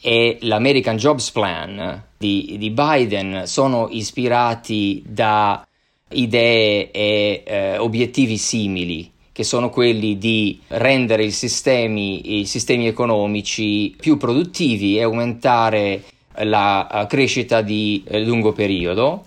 e 0.00 0.38
l'American 0.42 0.96
Jobs 0.96 1.32
Plan 1.32 2.04
di, 2.16 2.56
di 2.58 2.70
Biden 2.70 3.46
sono 3.46 3.88
ispirati 3.90 5.02
da 5.04 5.67
idee 6.10 6.90
e 6.90 7.42
eh, 7.44 7.78
obiettivi 7.78 8.36
simili 8.36 9.10
che 9.38 9.44
sono 9.44 9.70
quelli 9.70 10.18
di 10.18 10.58
rendere 10.66 11.22
i 11.22 11.30
sistemi, 11.30 12.40
i 12.40 12.44
sistemi 12.44 12.88
economici 12.88 13.94
più 13.96 14.16
produttivi 14.16 14.98
e 14.98 15.04
aumentare 15.04 16.02
la 16.38 16.88
eh, 16.88 17.06
crescita 17.06 17.62
di 17.62 18.02
eh, 18.04 18.20
lungo 18.24 18.52
periodo. 18.52 19.26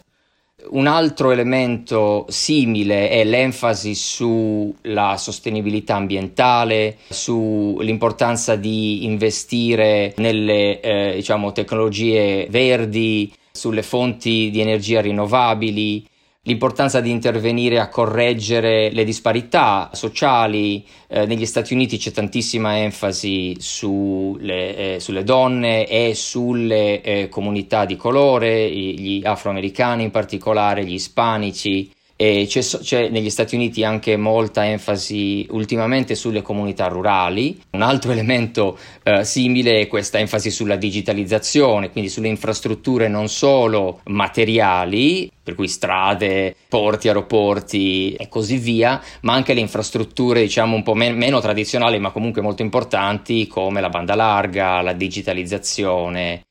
Un 0.72 0.86
altro 0.88 1.32
elemento 1.32 2.26
simile 2.28 3.10
è 3.10 3.24
l'enfasi 3.24 3.96
sulla 3.96 5.16
sostenibilità 5.18 5.96
ambientale, 5.96 6.98
sull'importanza 7.10 8.58
di 8.58 9.06
investire 9.06 10.14
nelle 10.18 10.82
eh, 10.82 11.14
diciamo, 11.16 11.54
tecnologie 11.54 12.48
verdi, 12.50 13.32
sulle 13.50 13.82
fonti 13.82 14.50
di 14.52 14.60
energia 14.60 15.00
rinnovabili, 15.00 16.06
l'importanza 16.44 17.02
di 17.02 17.12
intervenire 17.12 17.80
a 17.80 17.90
correggere 17.90 18.90
le 18.92 19.04
disparità 19.04 19.90
sociali. 19.94 20.86
Eh, 21.08 21.26
negli 21.26 21.46
Stati 21.46 21.74
Uniti 21.74 21.98
c'è 21.98 22.12
tantissima 22.12 22.80
enfasi 22.80 23.56
sulle, 23.60 24.96
eh, 24.96 25.00
sulle 25.00 25.24
donne 25.24 25.88
e 25.88 26.14
sulle 26.16 27.02
eh, 27.02 27.30
comunità 27.30 27.86
di 27.86 27.96
colore, 27.96 28.70
gli 28.72 29.22
afroamericani 29.24 30.04
in 30.04 30.12
particolare, 30.12 30.86
gli 30.86 30.94
ispanici. 30.94 31.92
C'è, 32.22 32.62
c'è, 32.62 33.10
negli 33.10 33.32
Stati 33.32 33.56
Uniti 33.56 33.84
anche 33.84 34.16
molta 34.16 34.64
enfasi 34.66 35.48
ultimamente 35.50 36.14
sulle 36.14 36.44
comunità 36.44 36.88
rurali. 36.88 37.60
Un 37.72 37.82
altro 37.82 38.12
elemento 38.14 38.78
eh, 39.02 39.24
simile 39.24 39.80
è 39.80 39.88
questa 39.88 40.20
enfasi 40.20 40.52
sulla 40.52 40.76
digitalizzazione, 40.76 41.90
quindi 41.90 42.12
sulle 42.12 42.28
infrastrutture 42.28 43.08
non 43.08 43.28
solo 43.28 44.02
materiali, 44.06 45.32
per 45.42 45.56
cui 45.56 45.68
strade, 45.68 46.56
porti, 46.70 47.08
aeroporti 47.08 48.14
e 48.14 48.28
così 48.28 48.58
via, 48.58 49.02
ma 49.22 49.34
anche 49.34 49.56
le 49.56 49.62
infrastrutture 49.62 50.42
diciamo 50.42 50.76
un 50.76 50.84
po' 50.84 50.94
men- 50.94 51.18
meno 51.18 51.40
tradizionali 51.40 51.98
ma 51.98 52.12
comunque 52.12 52.42
molto 52.44 52.62
importanti 52.62 53.48
come 53.48 53.82
la 53.82 53.90
banda 53.90 54.14
larga, 54.14 54.82
la 54.82 54.94
digitalizzazione 54.94 56.44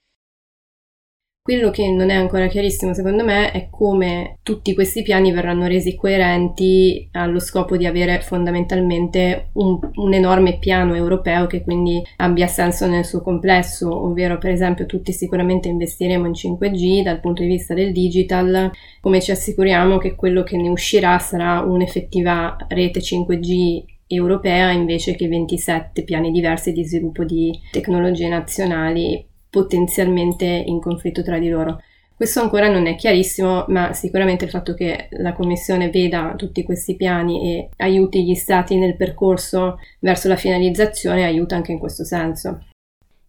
quello 1.51 1.71
che 1.71 1.91
non 1.91 2.11
è 2.11 2.15
ancora 2.15 2.47
chiarissimo 2.47 2.95
secondo 2.95 3.25
me 3.25 3.51
è 3.51 3.67
come 3.71 4.39
tutti 4.45 4.73
questi 4.73 5.03
piani 5.03 5.33
verranno 5.33 5.67
resi 5.67 5.97
coerenti 5.97 7.09
allo 7.11 7.41
scopo 7.41 7.77
di 7.77 7.87
avere 7.87 8.21
fondamentalmente 8.21 9.49
un, 9.55 9.77
un, 9.95 10.15
enorme 10.15 10.59
piano 10.61 10.95
europeo 10.95 11.49
che 11.49 11.63
quindi 11.63 12.01
abbia 12.19 12.47
senso 12.47 12.87
nel 12.87 13.05
suo 13.05 13.21
complesso, 13.21 13.93
ovvero 13.93 14.39
per 14.39 14.53
esempio 14.53 14.87
tutti 14.87 15.13
sicuramente 15.13 15.67
investiremo 15.67 16.25
in 16.25 16.33
5G 16.35 17.03
dal 17.03 17.19
punto 17.19 17.43
di 17.43 17.49
vista 17.49 17.75
del 17.75 17.91
digital, 17.91 18.71
come 19.01 19.21
ci 19.21 19.33
assicuriamo 19.33 19.99
che 19.99 20.15
quello 20.15 20.45
che 20.45 20.57
ne 20.57 20.69
uscirà 20.69 21.19
sarà 21.19 21.63
un'effettiva 21.63 22.59
rete 22.69 23.01
5G 23.01 23.83
europea 24.07 24.71
invece 24.71 25.17
che 25.17 25.27
27 25.27 26.05
piani 26.05 26.31
diversi 26.31 26.71
di 26.73 26.85
sviluppo 26.85 27.25
di 27.25 27.59
tecnologie 27.73 28.29
nazionali 28.29 29.27
potenzialmente 29.51 30.47
in 30.47 30.81
conflitto 30.81 31.23
tra 31.23 31.39
di 31.39 31.49
loro. 31.49 31.83
Questo 32.15 32.41
ancora 32.41 32.69
non 32.69 32.87
è 32.87 32.97
chiarissimo, 32.97 33.65
ma 33.69 33.95
sicuramente 33.95 34.45
il 34.45 34.51
fatto 34.51 34.75
che 34.75 35.09
la 35.13 35.33
Commissione 35.33 35.89
veda 35.89 36.35
tutti 36.37 36.63
questi 36.63 36.95
piani 36.95 37.55
e 37.55 37.69
aiuti 37.79 38.25
gli 38.25 38.35
Stati 38.35 38.77
nel 38.77 38.95
percorso 38.95 39.79
verso 40.01 40.29
la 40.29 40.37
finalizzazione 40.37 41.25
aiuta 41.25 41.57
anche 41.57 41.73
in 41.73 41.79
questo 41.79 42.05
senso. 42.05 42.67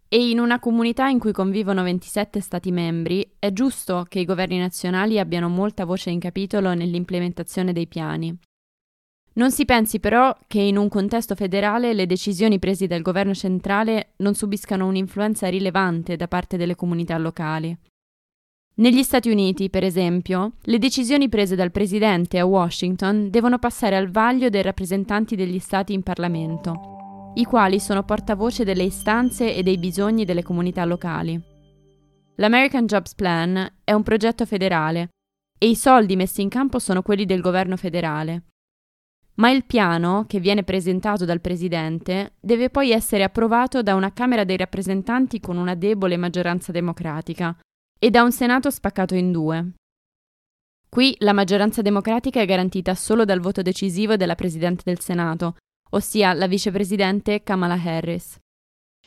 E 0.10 0.30
in 0.30 0.40
una 0.40 0.60
comunità 0.60 1.08
in 1.08 1.20
cui 1.20 1.32
convivono 1.32 1.84
27 1.84 2.42
Stati 2.42 2.70
membri, 2.70 3.36
è 3.40 3.54
giusto 3.54 4.06
che 4.10 4.20
i 4.20 4.26
governi 4.26 4.58
nazionali 4.60 5.20
abbiano 5.20 5.48
molta 5.48 5.86
voce 5.86 6.10
in 6.10 6.20
capitolo 6.20 6.74
nell'implementazione 6.74 7.72
dei 7.72 7.88
piani. 7.88 8.38
Non 9.34 9.52
si 9.52 9.64
pensi 9.64 10.00
però 10.00 10.36
che 10.48 10.60
in 10.60 10.78
un 10.78 10.90
contesto 10.90 11.36
federale 11.36 11.94
le 11.94 12.06
decisioni 12.06 12.60
prese 12.60 12.88
dal 12.88 13.02
governo 13.02 13.34
centrale 13.34 14.12
non 14.18 14.34
subiscano 14.36 14.88
un'influenza 14.88 15.48
rilevante 15.48 16.18
da 16.18 16.28
parte 16.28 16.58
delle 16.58 16.76
comunità 16.76 17.18
locali. 17.18 17.78
Negli 18.74 19.04
Stati 19.04 19.30
Uniti, 19.30 19.70
per 19.70 19.84
esempio, 19.84 20.54
le 20.64 20.80
decisioni 20.80 21.30
prese 21.30 21.56
dal 21.56 21.72
presidente 21.72 22.40
a 22.40 22.46
Washington 22.46 23.30
devono 23.30 23.58
passare 23.58 23.96
al 23.96 24.10
vaglio 24.10 24.50
dei 24.50 24.62
rappresentanti 24.62 25.36
degli 25.36 25.60
Stati 25.60 25.94
in 25.94 26.04
Parlamento, 26.04 27.32
i 27.36 27.46
quali 27.46 27.80
sono 27.80 28.04
portavoce 28.04 28.66
delle 28.66 28.84
istanze 28.84 29.56
e 29.56 29.64
dei 29.64 29.78
bisogni 29.78 30.26
delle 30.26 30.44
comunità 30.44 30.84
locali. 30.84 31.40
L'American 32.36 32.86
Jobs 32.86 33.14
Plan 33.14 33.72
è 33.84 33.94
un 33.94 34.04
progetto 34.04 34.46
federale 34.46 35.10
e 35.58 35.70
i 35.70 35.76
soldi 35.76 36.16
messi 36.16 36.42
in 36.42 36.50
campo 36.50 36.80
sono 36.80 37.02
quelli 37.02 37.26
del 37.26 37.42
governo 37.42 37.78
federale. 37.78 38.51
Ma 39.36 39.50
il 39.50 39.66
piano, 39.66 40.26
che 40.28 40.40
viene 40.40 40.64
presentato 40.64 41.26
dal 41.26 41.42
Presidente, 41.42 42.34
deve 42.40 42.70
poi 42.70 42.92
essere 42.92 43.24
approvato 43.24 43.82
da 43.82 43.96
una 43.96 44.12
Camera 44.14 44.44
dei 44.44 44.58
rappresentanti 44.58 45.40
con 45.40 45.58
una 45.58 45.76
debole 45.76 46.18
maggioranza 46.18 46.72
democratica 46.72 47.58
e 47.98 48.10
da 48.10 48.24
un 48.24 48.32
Senato 48.32 48.70
spaccato 48.70 49.16
in 49.16 49.32
due. 49.32 49.72
Qui 50.90 51.16
la 51.20 51.32
maggioranza 51.32 51.82
democratica 51.82 52.42
è 52.42 52.46
garantita 52.46 52.94
solo 52.96 53.24
dal 53.24 53.40
voto 53.40 53.62
decisivo 53.62 54.18
della 54.18 54.36
Presidente 54.36 54.84
del 54.86 55.00
Senato, 55.00 55.56
ossia 55.92 56.34
la 56.34 56.48
vicepresidente 56.48 57.44
Kamala 57.44 57.82
Harris. 57.82 58.38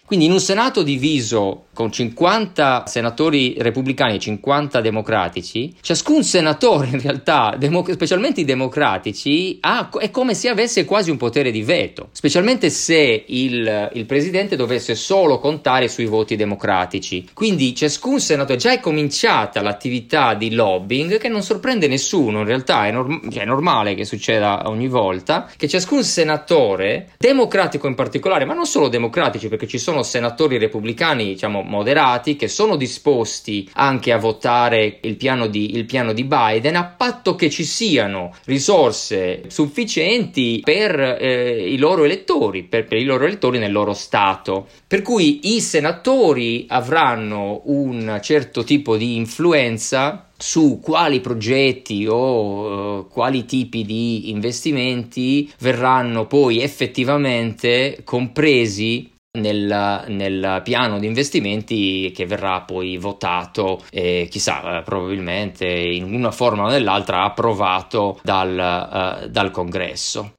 Quindi 0.06 0.26
in 0.26 0.32
un 0.32 0.40
Senato 0.40 0.82
diviso 0.82 1.64
con 1.74 1.90
50 1.92 2.84
senatori 2.86 3.56
repubblicani 3.58 4.14
e 4.14 4.18
50 4.18 4.80
democratici, 4.80 5.74
ciascun 5.80 6.22
senatore 6.22 6.88
in 6.88 7.00
realtà, 7.00 7.54
demo- 7.58 7.84
specialmente 7.90 8.40
i 8.40 8.44
democratici, 8.44 9.58
ha, 9.60 9.90
è 9.98 10.10
come 10.10 10.34
se 10.34 10.48
avesse 10.48 10.84
quasi 10.84 11.10
un 11.10 11.16
potere 11.16 11.50
di 11.50 11.62
veto, 11.62 12.08
specialmente 12.12 12.70
se 12.70 13.24
il, 13.26 13.90
il, 13.92 14.06
presidente 14.06 14.56
dovesse 14.56 14.94
solo 14.94 15.38
contare 15.38 15.88
sui 15.88 16.06
voti 16.06 16.36
democratici. 16.36 17.28
Quindi 17.34 17.74
ciascun 17.74 18.20
senatore, 18.20 18.58
già 18.58 18.72
è 18.72 18.80
cominciata 18.80 19.60
l'attività 19.60 20.34
di 20.34 20.54
lobbying 20.54 21.18
che 21.18 21.28
non 21.28 21.42
sorprende 21.42 21.88
nessuno, 21.88 22.40
in 22.40 22.46
realtà 22.46 22.86
è, 22.86 22.92
norm- 22.92 23.28
cioè 23.30 23.42
è 23.42 23.46
normale 23.46 23.94
che 23.94 24.04
succeda 24.04 24.62
ogni 24.66 24.88
volta, 24.88 25.50
che 25.56 25.66
ciascun 25.66 26.04
senatore, 26.04 27.10
democratico 27.18 27.88
in 27.88 27.94
particolare, 27.94 28.44
ma 28.44 28.54
non 28.54 28.66
solo 28.66 28.88
democratici 28.88 29.48
perché 29.48 29.66
ci 29.66 29.78
sono 29.78 29.93
senatori 30.02 30.58
repubblicani, 30.58 31.24
diciamo, 31.24 31.62
moderati 31.62 32.36
che 32.36 32.48
sono 32.48 32.76
disposti 32.76 33.68
anche 33.74 34.12
a 34.12 34.18
votare 34.18 34.98
il 35.02 35.16
piano 35.16 35.46
di, 35.46 35.76
il 35.76 35.84
piano 35.84 36.12
di 36.12 36.24
Biden 36.24 36.76
a 36.76 36.84
patto 36.84 37.34
che 37.34 37.50
ci 37.50 37.64
siano 37.64 38.34
risorse 38.44 39.44
sufficienti 39.48 40.60
per 40.64 40.98
eh, 40.98 41.70
i 41.70 41.78
loro 41.78 42.04
elettori, 42.04 42.64
per, 42.64 42.86
per 42.86 42.98
i 42.98 43.04
loro 43.04 43.24
elettori 43.24 43.58
nel 43.58 43.72
loro 43.72 43.92
Stato. 43.94 44.66
Per 44.86 45.02
cui 45.02 45.54
i 45.54 45.60
senatori 45.60 46.66
avranno 46.68 47.62
un 47.64 48.18
certo 48.22 48.64
tipo 48.64 48.96
di 48.96 49.16
influenza 49.16 50.28
su 50.36 50.80
quali 50.82 51.20
progetti 51.20 52.06
o 52.06 52.98
uh, 52.98 53.08
quali 53.08 53.44
tipi 53.44 53.84
di 53.84 54.30
investimenti 54.30 55.50
verranno 55.60 56.26
poi 56.26 56.60
effettivamente 56.60 58.00
compresi 58.04 59.13
nel, 59.38 60.04
nel, 60.08 60.60
piano 60.62 60.98
di 60.98 61.06
investimenti 61.06 62.12
che 62.14 62.26
verrà 62.26 62.60
poi 62.62 62.96
votato 62.96 63.82
e 63.90 64.28
chissà, 64.30 64.78
eh, 64.78 64.82
probabilmente 64.82 65.66
in 65.66 66.12
una 66.12 66.30
forma 66.30 66.64
o 66.64 66.68
nell'altra 66.68 67.24
approvato 67.24 68.20
dal, 68.22 69.22
uh, 69.24 69.28
dal 69.28 69.50
Congresso. 69.50 70.34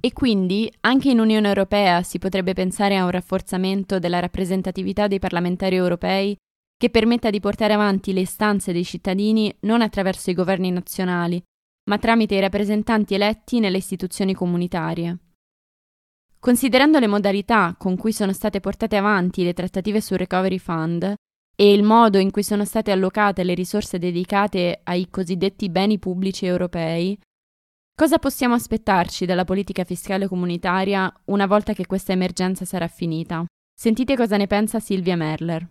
E 0.00 0.12
quindi 0.12 0.72
anche 0.82 1.10
in 1.10 1.18
Unione 1.18 1.48
Europea 1.48 2.02
si 2.02 2.18
potrebbe 2.18 2.52
pensare 2.52 2.96
a 2.96 3.04
un 3.04 3.10
rafforzamento 3.10 3.98
della 3.98 4.20
rappresentatività 4.20 5.08
dei 5.08 5.18
parlamentari 5.18 5.74
europei 5.74 6.36
che 6.76 6.90
permetta 6.90 7.30
di 7.30 7.40
portare 7.40 7.72
avanti 7.72 8.12
le 8.12 8.20
istanze 8.20 8.72
dei 8.72 8.84
cittadini 8.84 9.52
non 9.60 9.82
attraverso 9.82 10.30
i 10.30 10.34
governi 10.34 10.70
nazionali, 10.70 11.42
ma 11.90 11.98
tramite 11.98 12.36
i 12.36 12.40
rappresentanti 12.40 13.14
eletti 13.14 13.58
nelle 13.58 13.78
istituzioni 13.78 14.34
comunitarie. 14.34 15.18
Considerando 16.40 17.00
le 17.00 17.08
modalità 17.08 17.74
con 17.76 17.96
cui 17.96 18.12
sono 18.12 18.32
state 18.32 18.60
portate 18.60 18.96
avanti 18.96 19.42
le 19.42 19.54
trattative 19.54 20.00
sul 20.00 20.18
Recovery 20.18 20.58
Fund 20.58 21.14
e 21.60 21.72
il 21.72 21.82
modo 21.82 22.18
in 22.18 22.30
cui 22.30 22.44
sono 22.44 22.64
state 22.64 22.92
allocate 22.92 23.42
le 23.42 23.54
risorse 23.54 23.98
dedicate 23.98 24.80
ai 24.84 25.08
cosiddetti 25.10 25.68
beni 25.68 25.98
pubblici 25.98 26.46
europei, 26.46 27.18
cosa 27.96 28.20
possiamo 28.20 28.54
aspettarci 28.54 29.26
dalla 29.26 29.44
politica 29.44 29.82
fiscale 29.82 30.28
comunitaria 30.28 31.12
una 31.24 31.46
volta 31.46 31.72
che 31.72 31.86
questa 31.86 32.12
emergenza 32.12 32.64
sarà 32.64 32.86
finita? 32.86 33.44
Sentite 33.74 34.14
cosa 34.14 34.36
ne 34.36 34.46
pensa 34.46 34.78
Silvia 34.78 35.16
Merler. 35.16 35.68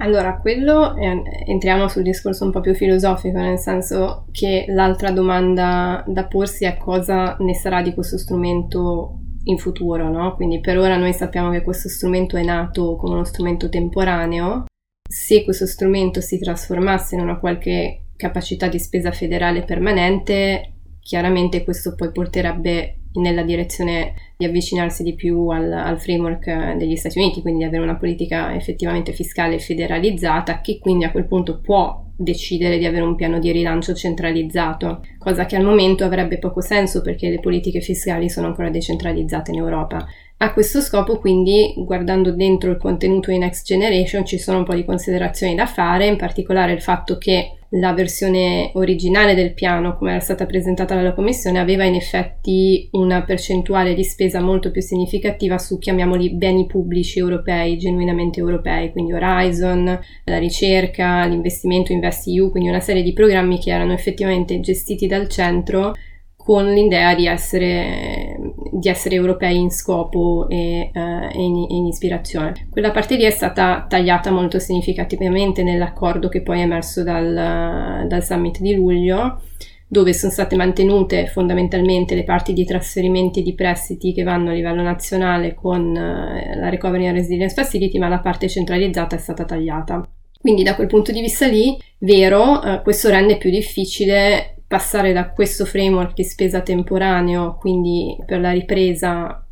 Allora, 0.00 0.38
quello 0.38 0.96
eh, 0.96 1.22
entriamo 1.46 1.86
sul 1.86 2.02
discorso 2.02 2.44
un 2.44 2.50
po' 2.50 2.60
più 2.60 2.74
filosofico, 2.74 3.38
nel 3.38 3.58
senso 3.58 4.26
che 4.32 4.64
l'altra 4.68 5.12
domanda 5.12 6.02
da 6.06 6.26
porsi 6.26 6.64
è 6.64 6.76
cosa 6.78 7.36
ne 7.38 7.54
sarà 7.54 7.80
di 7.80 7.94
questo 7.94 8.18
strumento 8.18 9.20
in 9.44 9.58
futuro, 9.58 10.10
no? 10.10 10.34
Quindi 10.34 10.60
per 10.60 10.78
ora 10.78 10.96
noi 10.96 11.12
sappiamo 11.12 11.50
che 11.50 11.62
questo 11.62 11.88
strumento 11.88 12.36
è 12.36 12.42
nato 12.42 12.96
come 12.96 13.14
uno 13.14 13.24
strumento 13.24 13.68
temporaneo. 13.68 14.64
Se 15.08 15.44
questo 15.44 15.66
strumento 15.66 16.20
si 16.20 16.38
trasformasse 16.38 17.14
in 17.14 17.20
una 17.20 17.38
qualche 17.38 18.06
capacità 18.16 18.68
di 18.68 18.78
spesa 18.78 19.12
federale 19.12 19.64
permanente, 19.64 20.72
chiaramente 21.00 21.64
questo 21.64 21.94
poi 21.94 22.10
porterebbe 22.10 23.00
nella 23.14 23.42
direzione 23.42 24.14
di 24.36 24.44
avvicinarsi 24.44 25.02
di 25.02 25.14
più 25.14 25.48
al, 25.48 25.70
al, 25.72 26.00
framework 26.00 26.74
degli 26.76 26.96
Stati 26.96 27.18
Uniti, 27.18 27.40
quindi 27.42 27.60
di 27.60 27.66
avere 27.66 27.82
una 27.82 27.96
politica 27.96 28.54
effettivamente 28.54 29.12
fiscale 29.12 29.58
federalizzata 29.58 30.60
che 30.60 30.78
quindi 30.78 31.04
a 31.04 31.10
quel 31.10 31.26
punto 31.26 31.60
può 31.60 32.02
decidere 32.16 32.78
di 32.78 32.86
avere 32.86 33.04
un 33.04 33.16
piano 33.16 33.38
di 33.38 33.50
rilancio 33.50 33.94
centralizzato, 33.94 35.02
cosa 35.18 35.46
che 35.46 35.56
al 35.56 35.64
momento 35.64 36.04
avrebbe 36.04 36.38
poco 36.38 36.60
senso 36.60 37.00
perché 37.00 37.28
le 37.28 37.40
politiche 37.40 37.80
fiscali 37.80 38.28
sono 38.28 38.46
ancora 38.46 38.70
decentralizzate 38.70 39.50
in 39.50 39.58
Europa. 39.58 40.06
A 40.36 40.52
questo 40.52 40.80
scopo, 40.80 41.18
quindi, 41.18 41.72
guardando 41.76 42.32
dentro 42.32 42.70
il 42.70 42.76
contenuto 42.76 43.30
di 43.30 43.38
Next 43.38 43.64
Generation, 43.64 44.24
ci 44.26 44.38
sono 44.38 44.58
un 44.58 44.64
po' 44.64 44.74
di 44.74 44.84
considerazioni 44.84 45.54
da 45.54 45.66
fare, 45.66 46.06
in 46.06 46.16
particolare 46.16 46.72
il 46.72 46.82
fatto 46.82 47.18
che 47.18 47.58
la 47.76 47.92
versione 47.92 48.70
originale 48.74 49.34
del 49.34 49.54
piano, 49.54 49.96
come 49.96 50.12
era 50.12 50.20
stata 50.20 50.46
presentata 50.46 50.94
dalla 50.94 51.14
Commissione, 51.14 51.58
aveva 51.58 51.84
in 51.84 51.94
effetti 51.94 52.88
una 52.92 53.22
percentuale 53.22 53.94
di 53.94 54.04
spesa 54.04 54.40
molto 54.40 54.70
più 54.70 54.80
significativa 54.80 55.58
su, 55.58 55.78
chiamiamoli, 55.78 56.34
beni 56.34 56.66
pubblici 56.66 57.18
europei, 57.18 57.76
genuinamente 57.76 58.38
europei, 58.40 58.92
quindi 58.92 59.12
Horizon, 59.12 59.98
la 60.24 60.38
ricerca, 60.38 61.24
l'investimento 61.24 61.92
InvestEU, 61.92 62.50
quindi 62.50 62.68
una 62.68 62.80
serie 62.80 63.02
di 63.02 63.12
programmi 63.12 63.58
che 63.58 63.70
erano 63.70 63.92
effettivamente 63.92 64.60
gestiti 64.60 65.06
dal 65.06 65.28
centro 65.28 65.94
con 66.36 66.70
l'idea 66.70 67.14
di 67.14 67.26
essere, 67.26 68.36
di 68.74 68.88
essere 68.88 69.14
europei 69.14 69.58
in 69.58 69.70
scopo 69.70 70.48
e, 70.48 70.90
uh, 70.92 70.98
e, 70.98 71.42
in, 71.42 71.66
in, 71.68 71.86
ispirazione. 71.86 72.68
Quella 72.70 72.90
parte 72.90 73.16
lì 73.16 73.22
è 73.22 73.30
stata 73.30 73.86
tagliata 73.88 74.30
molto 74.30 74.58
significativamente 74.58 75.62
nell'accordo 75.62 76.28
che 76.28 76.42
poi 76.42 76.60
è 76.60 76.62
emerso 76.62 77.02
dal, 77.02 78.06
dal 78.06 78.24
summit 78.24 78.60
di 78.60 78.74
luglio 78.74 79.40
dove 79.86 80.12
sono 80.12 80.32
state 80.32 80.56
mantenute 80.56 81.26
fondamentalmente 81.26 82.16
le 82.16 82.24
parti 82.24 82.52
di 82.52 82.64
trasferimenti 82.64 83.42
di 83.42 83.54
prestiti 83.54 84.12
che 84.12 84.24
vanno 84.24 84.50
a 84.50 84.52
livello 84.52 84.82
nazionale 84.82 85.54
con 85.54 85.90
uh, 85.90 86.58
la 86.58 86.68
Recovery 86.68 87.06
and 87.06 87.16
Resilience 87.16 87.54
Facility, 87.54 87.98
ma 87.98 88.08
la 88.08 88.18
parte 88.18 88.48
centralizzata 88.48 89.14
è 89.14 89.18
stata 89.20 89.44
tagliata. 89.44 90.04
Quindi 90.40 90.64
da 90.64 90.74
quel 90.74 90.88
punto 90.88 91.12
di 91.12 91.20
vista 91.20 91.46
lì, 91.46 91.78
vero, 91.98 92.58
uh, 92.58 92.82
questo 92.82 93.08
rende 93.08 93.36
più 93.36 93.50
difficile 93.50 94.53
passare 94.66 95.12
da 95.12 95.30
questo 95.30 95.64
framework 95.64 96.14
di 96.14 96.24
spesa 96.24 96.60
temporaneo, 96.60 97.56
quindi 97.56 98.16
per 98.24 98.40
la 98.40 98.50
ripresa 98.50 99.44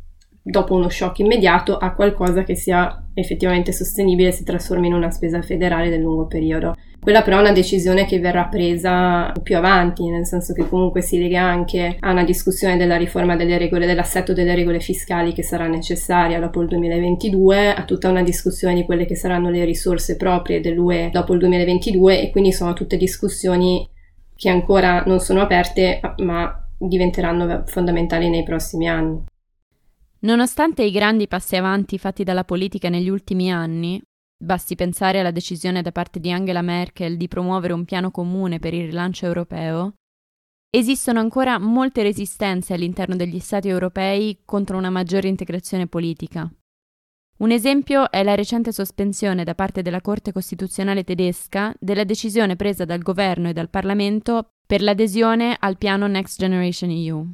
dopo 0.43 0.73
uno 0.75 0.89
shock 0.89 1.19
immediato, 1.19 1.77
a 1.77 1.93
qualcosa 1.93 2.43
che 2.43 2.55
sia 2.55 3.07
effettivamente 3.13 3.71
sostenibile 3.71 4.29
e 4.29 4.33
si 4.33 4.43
trasformi 4.43 4.87
in 4.87 4.93
una 4.93 5.09
spesa 5.09 5.41
federale 5.41 5.89
del 5.89 6.01
lungo 6.01 6.27
periodo. 6.27 6.75
Quella 6.99 7.21
però 7.21 7.37
è 7.37 7.41
una 7.41 7.51
decisione 7.51 8.05
che 8.05 8.19
verrà 8.19 8.45
presa 8.45 9.33
più 9.43 9.57
avanti, 9.57 10.09
nel 10.09 10.25
senso 10.25 10.53
che 10.53 10.69
comunque 10.69 11.01
si 11.01 11.19
lega 11.19 11.41
anche 11.41 11.97
a 11.99 12.11
una 12.11 12.23
discussione 12.23 12.77
della 12.77 12.95
riforma 12.95 13.35
delle 13.35 13.57
regole, 13.57 13.85
dell'assetto 13.85 14.31
delle 14.31 14.55
regole 14.55 14.79
fiscali 14.79 15.33
che 15.33 15.43
sarà 15.43 15.67
necessaria 15.67 16.39
dopo 16.39 16.61
il 16.61 16.69
2022, 16.69 17.73
a 17.73 17.83
tutta 17.83 18.09
una 18.09 18.23
discussione 18.23 18.75
di 18.75 18.85
quelle 18.85 19.05
che 19.05 19.17
saranno 19.17 19.49
le 19.49 19.65
risorse 19.65 20.15
proprie 20.15 20.61
dell'UE 20.61 21.09
dopo 21.11 21.33
il 21.33 21.39
2022 21.39 22.21
e 22.21 22.29
quindi 22.29 22.53
sono 22.53 22.71
tutte 22.71 22.95
discussioni 22.95 23.85
che 24.43 24.49
ancora 24.49 25.03
non 25.05 25.21
sono 25.21 25.39
aperte 25.39 26.01
ma 26.17 26.67
diventeranno 26.77 27.63
fondamentali 27.65 28.27
nei 28.27 28.43
prossimi 28.43 28.89
anni. 28.89 29.23
Nonostante 30.19 30.83
i 30.83 30.91
grandi 30.91 31.29
passi 31.29 31.55
avanti 31.55 31.97
fatti 31.97 32.25
dalla 32.25 32.43
politica 32.43 32.89
negli 32.89 33.07
ultimi 33.07 33.49
anni, 33.53 34.01
basti 34.37 34.75
pensare 34.75 35.21
alla 35.21 35.31
decisione 35.31 35.81
da 35.81 35.93
parte 35.93 36.19
di 36.19 36.29
Angela 36.29 36.61
Merkel 36.61 37.15
di 37.15 37.29
promuovere 37.29 37.71
un 37.71 37.85
piano 37.85 38.11
comune 38.11 38.59
per 38.59 38.73
il 38.73 38.83
rilancio 38.83 39.25
europeo, 39.25 39.93
esistono 40.69 41.19
ancora 41.19 41.57
molte 41.57 42.03
resistenze 42.03 42.73
all'interno 42.73 43.15
degli 43.15 43.39
Stati 43.39 43.69
europei 43.69 44.41
contro 44.43 44.75
una 44.75 44.89
maggiore 44.89 45.29
integrazione 45.29 45.87
politica. 45.87 46.51
Un 47.43 47.51
esempio 47.51 48.09
è 48.09 48.23
la 48.23 48.35
recente 48.35 48.71
sospensione 48.71 49.43
da 49.43 49.53
parte 49.53 49.81
della 49.81 49.99
Corte 49.99 50.31
Costituzionale 50.31 51.03
tedesca 51.03 51.73
della 51.77 52.05
decisione 52.05 52.55
presa 52.55 52.85
dal 52.85 53.01
governo 53.01 53.49
e 53.49 53.53
dal 53.53 53.69
Parlamento 53.69 54.51
per 54.65 54.81
l'adesione 54.81 55.57
al 55.59 55.77
piano 55.77 56.07
Next 56.07 56.39
Generation 56.39 56.89
EU. 56.89 57.27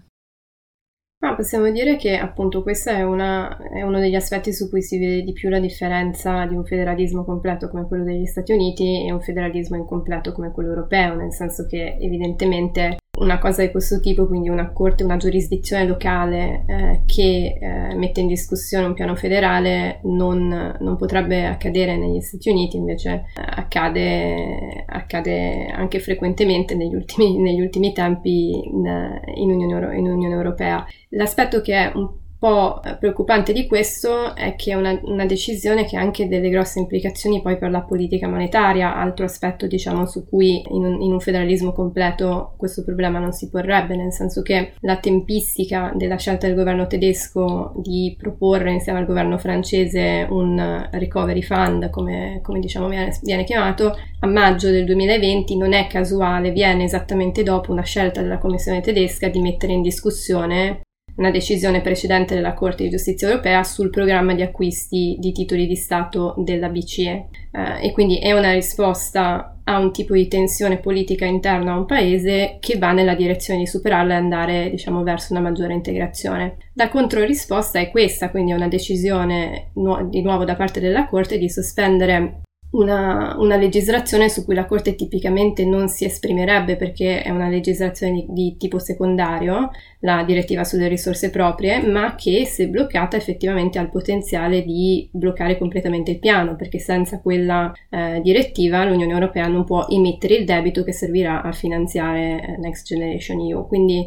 Ah, 1.20 1.36
possiamo 1.36 1.70
dire 1.70 1.96
che 1.98 2.18
appunto 2.18 2.64
questo 2.64 2.90
è, 2.90 3.04
una, 3.04 3.56
è, 3.72 3.84
uno 3.84 4.00
degli 4.00 4.16
aspetti 4.16 4.52
su 4.52 4.68
cui 4.68 4.82
si 4.82 4.98
vede 4.98 5.22
di 5.22 5.32
più 5.32 5.48
la 5.48 5.60
differenza 5.60 6.44
di 6.48 6.56
un 6.56 6.66
federalismo 6.66 7.24
completo 7.24 7.70
come 7.70 7.86
quello 7.86 8.04
degli 8.04 8.26
Stati 8.26 8.52
Uniti 8.52 9.06
e 9.06 9.12
un 9.12 9.22
federalismo 9.22 9.78
incompleto 9.78 10.32
come 10.32 10.52
quello 10.52 10.70
europeo, 10.70 11.14
nel 11.14 11.34
senso 11.34 11.68
che 11.68 11.98
evidentemente 12.00 12.98
una 13.20 13.40
cosa 13.40 13.62
di 13.62 13.72
questo 13.72 14.00
tipo, 14.00 14.28
quindi 14.28 14.50
una 14.50 14.72
corte, 14.72 15.04
una 15.04 15.18
giurisdizione 15.18 15.86
locale 15.86 16.64
eh, 16.68 17.02
che 17.06 17.58
eh, 17.60 17.96
mette 17.96 18.22
in 18.22 18.28
discussione 18.28 18.86
un 18.86 18.94
piano 18.94 19.16
federale 19.16 20.00
non, 20.04 20.78
non, 20.80 20.96
potrebbe 20.98 21.46
accadere 21.46 21.98
negli 21.98 22.22
Stati 22.22 22.50
Uniti, 22.50 22.78
invece 22.78 23.26
eh, 23.36 23.42
accade, 23.42 24.84
accade, 24.86 25.68
anche 25.68 26.00
frequentemente 26.00 26.76
negli 26.76 26.96
ultimi, 26.96 27.38
negli 27.38 27.62
ultimi 27.62 27.94
tempi 27.94 28.52
in, 28.52 29.22
in, 29.36 29.52
Unione, 29.52 29.98
in 29.98 30.08
Unione 30.08 30.34
Europea. 30.34 30.86
L'aspetto 31.10 31.62
che 31.62 31.74
è 31.74 31.92
un 31.96 32.19
po' 32.40 32.80
preoccupante 32.98 33.52
di 33.52 33.68
questo 33.68 34.34
è 34.34 34.56
che 34.56 34.72
è 34.72 34.76
una, 34.76 34.98
una, 35.04 35.26
decisione 35.26 35.84
che 35.84 35.98
ha 35.98 36.02
anche 36.02 36.30
delle 36.30 36.50
grosse 36.50 36.80
implicazioni 36.80 37.42
poi 37.42 37.58
per 37.58 37.70
la 37.70 37.82
politica 37.82 38.30
monetaria, 38.30 38.96
altro 38.96 39.26
aspetto 39.26 39.68
diciamo 39.68 40.06
su 40.06 40.26
cui 40.26 40.64
in 40.70 40.86
un, 40.86 41.02
in 41.02 41.12
un, 41.12 41.20
federalismo 41.20 41.74
completo 41.74 42.54
questo 42.56 42.86
problema 42.86 43.20
non 43.20 43.34
si 43.34 43.50
porrebbe, 43.50 43.98
nel 43.98 44.14
senso 44.14 44.42
che 44.42 44.72
la 44.80 44.98
tempistica 44.98 45.92
della 45.94 46.16
scelta 46.16 46.48
del 46.48 46.56
governo 46.56 46.88
tedesco 46.88 47.74
di 47.76 48.16
proporre 48.18 48.72
insieme 48.72 49.00
al 49.00 49.06
governo 49.06 49.38
francese 49.38 50.26
un 50.30 50.88
recovery 50.92 51.42
fund, 51.42 51.90
come, 51.90 52.40
come 52.42 52.60
diciamo 52.60 52.88
viene, 52.88 53.12
viene 53.22 53.44
chiamato, 53.44 53.98
a 54.22 54.28
maggio 54.28 54.70
del 54.70 54.86
2020 54.86 55.58
non 55.58 55.74
è 55.74 55.88
casuale, 55.88 56.52
viene 56.52 56.86
esattamente 56.86 57.44
dopo 57.44 57.74
una 57.74 57.84
scelta 57.84 58.22
della 58.22 58.38
Commissione 58.38 58.80
tedesca 58.80 59.28
di 59.28 59.42
mettere 59.42 59.74
in 59.74 59.82
discussione 59.82 60.84
una 61.20 61.32
decisione 61.32 61.82
precedente 61.82 62.34
della 62.34 62.54
Corte 62.54 62.84
di 62.84 62.90
giustizia 62.90 63.28
europea 63.28 63.64
sul 63.64 63.90
programma 63.90 64.34
di 64.34 64.42
acquisti 64.42 65.18
di 65.20 65.34
titoli 65.34 65.68
di 65.68 65.76
Stato 65.76 66.34
della 66.38 66.70
BCE 66.70 67.28
eh, 67.52 67.86
e 67.88 67.92
quindi 67.92 68.20
è 68.20 68.32
una 68.32 68.54
risposta 68.54 69.58
a 69.66 69.78
un 69.78 69.92
tipo 69.92 70.14
di 70.14 70.28
tensione 70.28 70.78
politica 70.78 71.26
interna 71.26 71.74
a 71.74 71.78
un 71.78 71.86
paese 71.86 72.58
che 72.60 72.78
va 72.78 72.94
nella 72.94 73.16
direzione 73.16 73.60
di 73.60 73.68
superarla 73.68 74.14
e 74.14 74.18
andare 74.18 74.70
diciamo 74.72 75.04
verso 75.04 75.34
una 75.34 75.42
maggiore 75.42 75.74
integrazione. 75.74 76.56
La 76.74 76.90
controrisposta 76.90 77.80
è 77.80 77.92
questa, 77.92 78.32
quindi 78.32 78.52
è 78.52 78.56
una 78.56 78.70
decisione 78.70 79.72
nu- 79.76 80.10
di 80.10 80.22
nuovo 80.22 80.46
da 80.46 80.56
parte 80.56 80.80
della 80.80 81.06
Corte 81.06 81.38
di 81.38 81.50
sospendere 81.50 82.42
una, 82.72 83.36
una, 83.40 83.56
legislazione 83.56 84.30
su 84.30 84.46
cui 84.46 84.54
la 84.54 84.66
Corte 84.66 84.94
tipicamente 84.94 85.66
non 85.66 85.88
si 85.88 86.06
esprimerebbe 86.06 86.76
perché 86.76 87.24
è 87.24 87.30
una 87.32 87.48
legislazione 87.48 88.14
di, 88.14 88.26
di, 88.30 88.58
tipo 88.58 88.78
secondario, 88.78 89.72
la 90.02 90.24
direttiva 90.24 90.64
sulle 90.64 90.88
risorse 90.88 91.32
proprie, 91.32 91.82
ma 91.82 92.14
che 92.16 92.46
se 92.46 92.68
bloccata 92.68 93.18
effettivamente 93.18 93.80
ha 93.80 93.82
il 93.82 93.90
potenziale 93.90 94.64
di 94.64 95.10
bloccare 95.12 95.58
completamente 95.58 96.12
il 96.12 96.20
piano, 96.20 96.56
perché 96.56 96.78
senza 96.78 97.20
quella 97.20 97.74
eh, 97.90 98.20
direttiva 98.22 98.86
l'Unione 98.86 99.14
Europea 99.14 99.48
non 99.48 99.66
può 99.66 99.88
emettere 99.90 100.36
il 100.36 100.46
debito 100.46 100.84
che 100.84 100.94
servirà 100.94 101.42
a 101.42 101.52
finanziare 101.52 102.42
eh, 102.42 102.58
Next 102.58 102.86
Generation 102.86 103.40
EU. 103.40 103.66
Quindi 103.68 104.06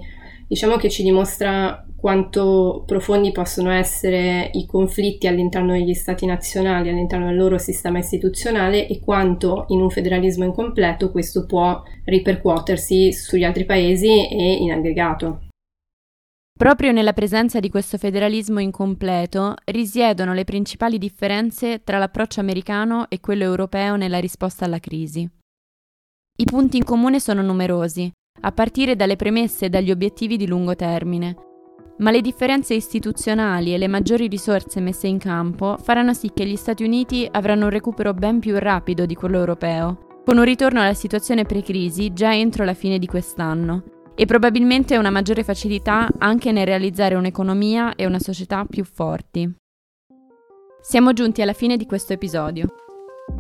diciamo 0.53 0.77
che 0.77 0.91
ci 0.91 1.03
dimostra 1.03 1.83
quanto 1.97 2.85
profondi 2.87 3.33
possono 3.33 3.71
essere 3.71 4.51
i 4.53 4.67
conflitti 4.67 5.27
all'interno 5.27 5.73
degli 5.73 5.95
stati 5.95 6.27
nazionali, 6.27 6.91
all'interno 6.91 7.29
del 7.29 7.37
loro 7.37 7.57
sistema 7.57 8.01
istituzionale 8.01 8.87
e 8.87 9.01
quanto 9.01 9.65
in 9.69 9.81
un 9.81 9.89
federalismo 9.89 10.45
incompleto 10.45 11.11
questo 11.11 11.47
può 11.47 11.83
ripercuotersi 12.05 13.15
sugli 13.15 13.45
altri 13.45 13.65
paesi 13.65 14.29
e 14.29 14.53
in 14.57 14.73
aggregato. 14.73 15.47
Proprio 16.53 16.93
nella 16.93 17.15
presenza 17.15 17.59
di 17.59 17.71
questo 17.71 17.97
federalismo 17.97 18.61
incompleto 18.61 19.55
risiedono 19.65 20.35
le 20.35 20.45
principali 20.45 20.99
differenze 20.99 21.83
tra 21.83 21.97
l'approccio 21.97 22.41
americano 22.41 23.09
e 23.09 23.21
quello 23.21 23.45
europeo 23.45 23.97
nella 23.97 24.19
risposta 24.19 24.67
alla 24.67 24.81
crisi. 24.81 25.27
I 26.37 26.45
punti 26.45 26.77
in 26.77 26.85
comune 26.85 27.21
sono 27.21 27.41
numerosi, 27.41 28.13
a 28.43 28.53
partire 28.53 28.95
dalle 28.95 29.17
premesse 29.17 29.67
e 29.67 29.69
dagli 29.69 29.91
obiettivi 29.91 30.37
di 30.37 30.47
lungo 30.47 30.77
termine, 30.77 31.35
ma 31.99 32.11
le 32.11 32.21
differenze 32.21 32.75
istituzionali 32.75 33.75
e 33.75 33.79
le 33.79 33.89
maggiori 33.89 34.27
risorse 34.27 34.81
messe 34.81 35.07
in 35.07 35.19
campo 35.19 35.77
faranno 35.81 36.15
sì 36.15 36.31
che 36.35 36.45
gli 36.47 36.57
Stati 36.57 36.85
Uniti 36.85 37.29
avranno 37.31 37.65
un 37.65 37.71
recupero 37.71 38.15
ben 38.15 38.41
più 38.41 38.59
rapido 38.59 39.07
di 39.07 39.15
quello 39.15 39.39
europeo, 39.39 40.21
con 40.25 40.39
un 40.39 40.45
ritorno 40.45 40.81
alla 40.81 40.95
situazione 40.95 41.45
pre-crisi 41.45 42.13
già 42.13 42.35
entro 42.35 42.65
la 42.65 42.75
fine 42.75 42.99
di 42.99 43.07
quest'anno, 43.07 43.85
e 44.15 44.27
probabilmente 44.27 44.97
una 44.97 45.11
maggiore 45.11 45.43
facilità 45.43 46.09
anche 46.19 46.53
nel 46.53 46.67
realizzare 46.67 47.15
un'economia 47.15 47.95
e 47.95 48.07
una 48.07 48.19
società 48.19 48.65
più 48.65 48.85
forti. 48.85 49.51
Siamo 50.81 51.13
giunti 51.13 51.43
alla 51.43 51.53
fine 51.53 51.77
di 51.77 51.87
questo 51.87 52.13
episodio. 52.13 52.67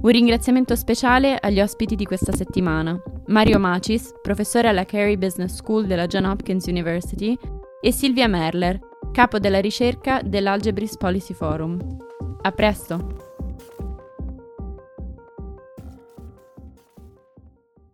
Un 0.00 0.11
ringraziamento 0.11 0.74
speciale 0.74 1.37
agli 1.40 1.61
ospiti 1.61 1.94
di 1.94 2.05
questa 2.05 2.33
settimana. 2.33 3.00
Mario 3.26 3.59
Macis, 3.59 4.12
professore 4.20 4.68
alla 4.68 4.85
Carey 4.85 5.16
Business 5.16 5.55
School 5.55 5.87
della 5.87 6.07
John 6.07 6.24
Hopkins 6.24 6.66
University, 6.66 7.37
e 7.81 7.92
Silvia 7.92 8.28
Merler, 8.28 8.78
capo 9.12 9.38
della 9.38 9.61
ricerca 9.61 10.20
dell'Algebris 10.22 10.96
Policy 10.96 11.35
Forum. 11.35 11.78
A 12.42 12.50
presto! 12.52 13.32